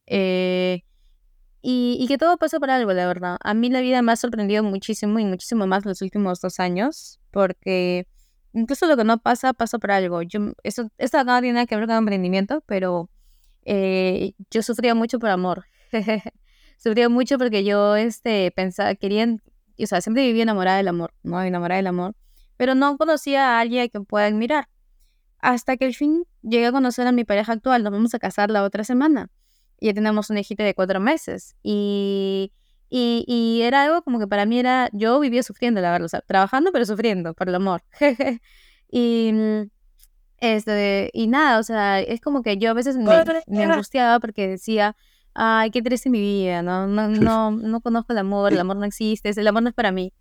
Eh, 0.07 0.83
y, 1.61 1.97
y, 1.99 2.07
que 2.07 2.17
todo 2.17 2.37
pasa 2.37 2.59
por 2.59 2.69
algo, 2.69 2.93
la 2.93 3.07
verdad. 3.07 3.37
A 3.43 3.53
mí 3.53 3.69
la 3.69 3.81
vida 3.81 4.01
me 4.01 4.11
ha 4.13 4.15
sorprendido 4.15 4.63
muchísimo 4.63 5.19
y 5.19 5.25
muchísimo 5.25 5.67
más 5.67 5.85
los 5.85 6.01
últimos 6.01 6.39
dos 6.41 6.59
años 6.59 7.19
porque 7.31 8.07
incluso 8.53 8.87
lo 8.87 8.97
que 8.97 9.03
no 9.03 9.19
pasa, 9.19 9.53
pasa 9.53 9.79
por 9.79 9.91
algo. 9.91 10.21
Yo, 10.23 10.53
eso, 10.63 10.89
esto 10.97 11.23
no 11.23 11.39
tiene 11.41 11.53
nada 11.53 11.65
que 11.65 11.75
ver 11.75 11.87
con 11.87 11.97
emprendimiento, 11.97 12.63
pero 12.65 13.09
eh, 13.65 14.33
yo 14.51 14.63
sufría 14.63 14.95
mucho 14.95 15.19
por 15.19 15.29
amor. 15.29 15.65
sufría 16.77 17.09
mucho 17.09 17.37
porque 17.37 17.63
yo 17.63 17.95
este, 17.95 18.51
pensaba, 18.51 18.95
quería, 18.95 19.27
o 19.27 19.85
sea, 19.85 20.01
siempre 20.01 20.25
vivía 20.25 20.43
enamorada 20.43 20.77
del 20.77 20.87
amor, 20.87 21.13
¿no? 21.23 21.41
Enamorada 21.41 21.77
del 21.77 21.87
amor, 21.87 22.15
pero 22.57 22.75
no 22.75 22.97
conocía 22.97 23.57
a 23.57 23.59
alguien 23.59 23.89
que 23.89 24.01
pueda 24.01 24.25
admirar. 24.25 24.69
Hasta 25.39 25.77
que 25.77 25.85
al 25.85 25.93
fin 25.93 26.25
llegué 26.41 26.67
a 26.67 26.71
conocer 26.71 27.05
a 27.07 27.11
mi 27.11 27.23
pareja 27.23 27.53
actual, 27.53 27.83
nos 27.83 27.93
vamos 27.93 28.13
a 28.13 28.19
casar 28.19 28.49
la 28.49 28.63
otra 28.63 28.83
semana. 28.83 29.29
Ya 29.79 29.93
tenemos 29.93 30.29
un 30.31 30.37
hijito 30.39 30.63
de 30.63 30.73
cuatro 30.73 30.99
meses. 30.99 31.55
Y, 31.61 32.51
y, 32.89 33.23
y, 33.27 33.61
era 33.61 33.83
algo 33.83 34.01
como 34.01 34.17
que 34.17 34.27
para 34.27 34.45
mí 34.45 34.57
era, 34.57 34.89
yo 34.93 35.19
vivía 35.19 35.43
sufriendo, 35.43 35.79
la 35.81 35.91
verdad, 35.91 36.05
o 36.05 36.09
sea, 36.09 36.21
trabajando 36.21 36.71
pero 36.71 36.85
sufriendo 36.85 37.35
por 37.35 37.49
el 37.49 37.55
amor. 37.55 37.83
y 38.89 39.31
mm, 39.31 39.69
este, 40.39 41.09
y 41.13 41.27
nada, 41.27 41.59
o 41.59 41.63
sea, 41.63 41.99
es 41.99 42.21
como 42.21 42.43
que 42.43 42.57
yo 42.57 42.69
a 42.69 42.73
veces 42.73 42.97
me, 42.97 43.23
me 43.47 43.63
angustiaba 43.63 44.19
porque 44.19 44.47
decía, 44.47 44.95
ay, 45.37 45.71
qué 45.71 45.81
triste 45.81 46.09
mi 46.09 46.19
vida, 46.19 46.61
no, 46.61 46.87
no, 46.87 47.07
no, 47.07 47.51
no 47.51 47.81
conozco 47.81 48.13
el 48.13 48.19
amor, 48.19 48.53
el 48.53 48.59
amor 48.59 48.77
no 48.77 48.85
existe, 48.85 49.29
el 49.29 49.47
amor 49.47 49.63
no 49.63 49.69
es 49.69 49.75
para 49.75 49.91
mí. 49.91 50.13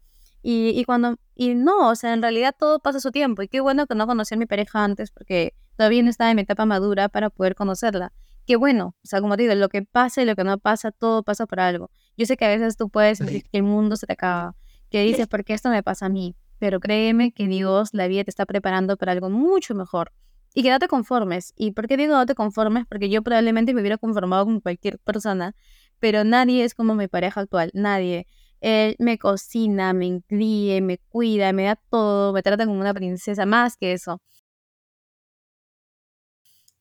Y, 0.42 0.78
y 0.78 0.84
cuando, 0.84 1.16
y 1.34 1.54
no, 1.54 1.88
o 1.88 1.94
sea, 1.96 2.12
en 2.12 2.22
realidad 2.22 2.54
todo 2.56 2.78
pasa 2.78 3.00
su 3.00 3.10
tiempo. 3.10 3.42
Y 3.42 3.48
qué 3.48 3.60
bueno 3.60 3.86
que 3.86 3.94
no 3.96 4.06
conocí 4.06 4.34
a 4.34 4.38
mi 4.38 4.46
pareja 4.46 4.84
antes 4.84 5.10
porque 5.10 5.54
todavía 5.76 6.02
no 6.02 6.10
estaba 6.10 6.30
en 6.30 6.36
mi 6.36 6.42
etapa 6.42 6.66
madura 6.66 7.08
para 7.08 7.30
poder 7.30 7.56
conocerla. 7.56 8.12
Qué 8.46 8.54
bueno, 8.54 8.94
o 9.02 9.06
sea, 9.06 9.20
como 9.20 9.36
te 9.36 9.42
digo, 9.42 9.54
lo 9.56 9.68
que 9.68 9.82
pasa 9.82 10.22
y 10.22 10.24
lo 10.24 10.36
que 10.36 10.44
no 10.44 10.58
pasa, 10.58 10.92
todo 10.92 11.24
pasa 11.24 11.46
por 11.46 11.58
algo. 11.58 11.90
Yo 12.16 12.26
sé 12.26 12.36
que 12.36 12.44
a 12.44 12.48
veces 12.48 12.76
tú 12.76 12.88
puedes 12.90 13.18
sentir 13.18 13.42
que 13.42 13.56
el 13.56 13.64
mundo 13.64 13.96
se 13.96 14.06
te 14.06 14.12
acaba, 14.12 14.54
que 14.88 15.02
dices, 15.02 15.26
¿por 15.26 15.44
qué 15.44 15.54
esto 15.54 15.68
me 15.68 15.82
pasa 15.82 16.06
a 16.06 16.08
mí? 16.08 16.36
pero 16.58 16.80
créeme 16.80 17.32
que 17.32 17.46
Dios, 17.46 17.90
la 17.92 18.08
vida 18.08 18.24
te 18.24 18.30
está 18.30 18.46
preparando 18.46 18.96
para 18.96 19.12
algo 19.12 19.30
mucho 19.30 19.74
mejor. 19.74 20.12
Y 20.58 20.62
que 20.62 20.70
no 20.70 20.78
te 20.78 20.88
conformes. 20.88 21.52
¿Y 21.54 21.72
por 21.72 21.86
qué 21.86 21.98
digo 21.98 22.14
no 22.14 22.24
te 22.24 22.34
conformes? 22.34 22.86
Porque 22.88 23.10
yo 23.10 23.22
probablemente 23.22 23.74
me 23.74 23.82
hubiera 23.82 23.98
conformado 23.98 24.46
con 24.46 24.60
cualquier 24.60 24.98
persona, 25.00 25.54
pero 26.00 26.24
nadie 26.24 26.64
es 26.64 26.74
como 26.74 26.94
mi 26.94 27.08
pareja 27.08 27.42
actual, 27.42 27.70
nadie. 27.74 28.26
Él 28.62 28.96
me 28.98 29.18
cocina, 29.18 29.92
me 29.92 30.06
incluye, 30.06 30.80
me 30.80 30.96
cuida, 30.96 31.52
me 31.52 31.64
da 31.64 31.76
todo, 31.90 32.32
me 32.32 32.42
trata 32.42 32.64
como 32.64 32.80
una 32.80 32.94
princesa, 32.94 33.44
más 33.44 33.76
que 33.76 33.92
eso. 33.92 34.22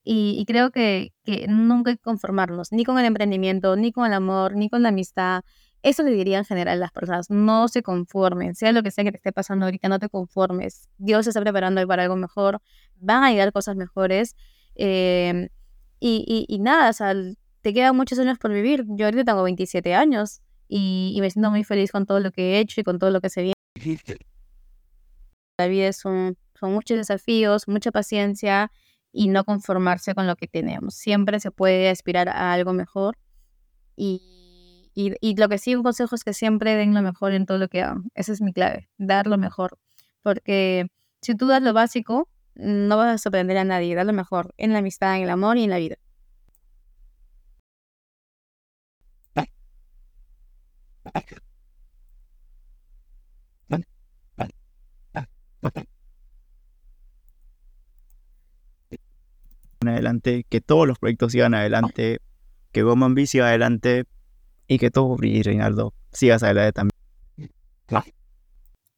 Y, 0.05 0.45
creo 0.47 0.71
que, 0.71 1.13
que 1.25 1.47
nunca 1.49 1.89
hay 1.91 1.97
que 1.97 2.03
conformarnos, 2.03 2.71
ni 2.71 2.85
con 2.85 2.97
el 2.99 3.05
emprendimiento, 3.05 3.75
ni 3.75 3.91
con 3.91 4.05
el 4.05 4.13
amor, 4.13 4.55
ni 4.55 4.69
con 4.69 4.83
la 4.83 4.89
amistad, 4.89 5.43
eso 5.85 6.01
le 6.01 6.09
diría 6.09 6.39
en 6.39 6.45
general 6.45 6.77
a 6.77 6.79
las 6.79 6.91
personas, 6.91 7.29
no 7.29 7.67
se 7.67 7.83
conformen, 7.83 8.55
sea 8.55 8.71
lo 8.71 8.81
que 8.81 8.89
sea 8.89 9.03
que 9.03 9.11
te 9.11 9.17
esté 9.17 9.31
pasando 9.31 9.65
ahorita, 9.65 9.87
no 9.87 9.99
te 9.99 10.09
conformes. 10.09 10.89
Dios 10.97 11.27
está 11.27 11.39
preparando 11.41 11.85
para 11.87 12.01
algo 12.01 12.15
mejor, 12.15 12.59
van 12.99 13.23
a 13.23 13.31
llegar 13.31 13.51
cosas 13.51 13.75
mejores. 13.75 14.35
Em, 14.75 15.49
y, 15.99 16.45
y, 16.47 16.59
nada, 16.59 16.89
o 16.89 16.93
sea, 16.93 17.13
te 17.61 17.73
quedan 17.73 17.95
muchos 17.95 18.19
años 18.19 18.37
por 18.37 18.51
vivir. 18.53 18.85
Yo 18.89 19.05
ahorita 19.05 19.25
tengo 19.25 19.43
27 19.43 19.95
años 19.95 20.41
y, 20.67 21.17
me 21.21 21.29
siento 21.29 21.51
muy 21.51 21.63
feliz 21.63 21.91
con 21.91 22.05
todo 22.05 22.19
lo 22.19 22.31
que 22.31 22.53
he 22.55 22.59
hecho 22.59 22.81
y 22.81 22.83
con 22.83 22.99
todo 22.99 23.11
lo 23.11 23.21
que 23.21 23.29
se 23.29 23.41
viene. 23.41 23.99
La 25.57 25.67
vida 25.67 25.87
es 25.87 25.97
son 25.97 26.37
muchos 26.61 26.97
desafíos, 26.97 27.67
mucha 27.67 27.91
paciencia 27.91 28.71
y 29.11 29.29
no 29.29 29.43
conformarse 29.45 30.15
con 30.15 30.27
lo 30.27 30.35
que 30.35 30.47
tenemos. 30.47 30.95
Siempre 30.95 31.39
se 31.39 31.51
puede 31.51 31.89
aspirar 31.89 32.27
a 32.29 32.53
algo 32.53 32.73
mejor 32.73 33.17
y 33.95 34.35
y, 34.97 35.13
y, 35.19 35.35
lo 35.35 35.49
que 35.49 35.57
sí, 35.57 35.75
un 35.75 35.83
consejo 35.83 36.15
es 36.15 36.23
que 36.23 36.33
siempre 36.33 36.75
den 36.75 36.93
lo 36.93 37.01
mejor 37.01 37.33
en 37.33 37.45
todo 37.45 37.57
lo 37.57 37.67
que 37.67 37.81
hagan. 37.81 38.09
Esa 38.15 38.31
es 38.31 38.41
mi 38.41 38.53
clave, 38.53 38.89
dar 38.97 39.27
lo 39.27 39.37
mejor. 39.37 39.77
Porque 40.23 40.87
si 41.21 41.35
tú 41.35 41.47
das 41.47 41.61
lo 41.61 41.73
básico, 41.73 42.29
no 42.55 42.97
vas 42.97 43.15
a 43.15 43.17
sorprender 43.17 43.57
a 43.57 43.63
nadie. 43.63 43.95
Dar 43.95 44.05
lo 44.05 44.13
mejor 44.13 44.53
en 44.57 44.73
la 44.73 44.79
amistad, 44.79 45.17
en 45.17 45.23
el 45.23 45.29
amor 45.29 45.57
y 45.57 45.63
en 45.63 45.69
la 45.69 45.77
vida. 45.77 45.97
adelante, 59.87 60.45
que 60.49 60.61
todos 60.61 60.87
los 60.87 60.99
proyectos 60.99 61.31
sigan 61.31 61.53
adelante, 61.53 62.19
que 62.71 62.83
Goman 62.83 63.15
B 63.15 63.27
siga 63.27 63.47
adelante, 63.47 64.05
y 64.67 64.79
que 64.79 64.91
todo 64.91 65.15
brille, 65.15 65.43
Reinaldo. 65.43 65.93
Sigas 66.11 66.43
adelante 66.43 66.73
también. 66.73 68.05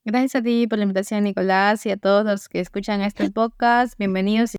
Gracias 0.10 0.36
a 0.36 0.41
ti 0.41 0.67
por 0.67 0.78
la 0.78 0.84
invitación, 0.86 1.26
Nicolás, 1.26 1.86
y 1.86 1.91
a 1.91 1.98
todos 1.98 2.24
los 2.24 2.48
que 2.48 2.62
escuchan 2.62 3.02
este 3.02 3.30
podcast. 3.30 3.98
Bienvenidos. 4.00 4.56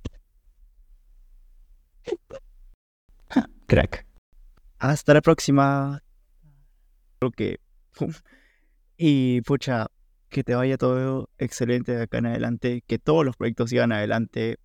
Crack. 3.66 4.04
Hasta 4.78 5.14
la 5.14 5.22
próxima. 5.22 6.02
Creo 7.18 7.32
que. 7.32 7.60
Y 8.98 9.40
pucha, 9.40 9.86
que 10.28 10.44
te 10.44 10.54
vaya 10.54 10.76
todo 10.76 11.30
excelente 11.38 11.96
de 11.96 12.02
acá 12.02 12.18
en 12.18 12.26
adelante. 12.26 12.84
Que 12.86 12.98
todos 12.98 13.24
los 13.24 13.34
proyectos 13.34 13.70
sigan 13.70 13.90
adelante. 13.92 14.58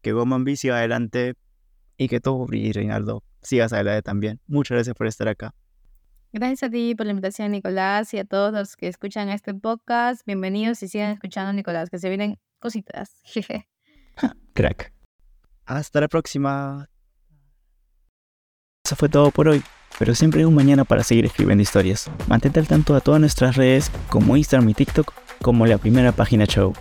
Que 0.00 0.12
Goman 0.12 0.44
B 0.44 0.56
siga 0.56 0.78
adelante. 0.78 1.34
Y 1.98 2.08
que 2.08 2.18
todo 2.18 2.46
brille, 2.46 2.72
Reinaldo. 2.72 3.22
Sigas 3.42 3.74
adelante 3.74 4.00
también. 4.00 4.40
Muchas 4.46 4.76
gracias 4.76 4.96
por 4.96 5.06
estar 5.06 5.28
acá. 5.28 5.54
Gracias 6.32 6.62
a 6.62 6.70
ti 6.70 6.94
por 6.94 7.06
la 7.06 7.10
invitación, 7.10 7.50
Nicolás, 7.50 8.14
y 8.14 8.18
a 8.18 8.24
todos 8.24 8.52
los 8.52 8.76
que 8.76 8.86
escuchan 8.86 9.28
este 9.30 9.52
podcast. 9.52 10.24
Bienvenidos 10.24 10.80
y 10.84 10.88
sigan 10.88 11.10
escuchando, 11.10 11.52
Nicolás, 11.52 11.90
que 11.90 11.98
se 11.98 12.08
vienen 12.08 12.38
cositas. 12.60 13.16
Crack. 14.54 14.92
Hasta 15.66 16.00
la 16.00 16.06
próxima. 16.06 16.88
Eso 18.84 18.94
fue 18.94 19.08
todo 19.08 19.32
por 19.32 19.48
hoy, 19.48 19.60
pero 19.98 20.14
siempre 20.14 20.40
hay 20.40 20.44
un 20.44 20.54
mañana 20.54 20.84
para 20.84 21.02
seguir 21.02 21.24
escribiendo 21.24 21.62
historias. 21.62 22.08
Mantente 22.28 22.60
al 22.60 22.68
tanto 22.68 22.94
a 22.94 23.00
todas 23.00 23.20
nuestras 23.20 23.56
redes 23.56 23.90
como 24.08 24.36
Instagram 24.36 24.68
y 24.68 24.74
TikTok, 24.74 25.12
como 25.42 25.66
la 25.66 25.78
primera 25.78 26.12
página 26.12 26.46
show. 26.46 26.72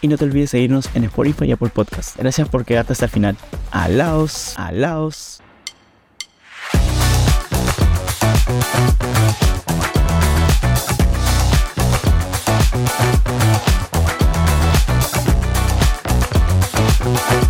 Y 0.00 0.08
no 0.08 0.18
te 0.18 0.24
olvides 0.24 0.50
seguirnos 0.50 0.90
en 0.96 1.04
Spotify 1.04 1.44
y 1.44 1.52
Apple 1.52 1.70
Podcast. 1.72 2.16
Gracias 2.16 2.48
por 2.48 2.64
quedarte 2.64 2.92
hasta 2.92 3.04
el 3.04 3.10
final. 3.12 3.36
Alaos, 3.70 4.58
alaos. 4.58 5.42
Thank 17.06 17.45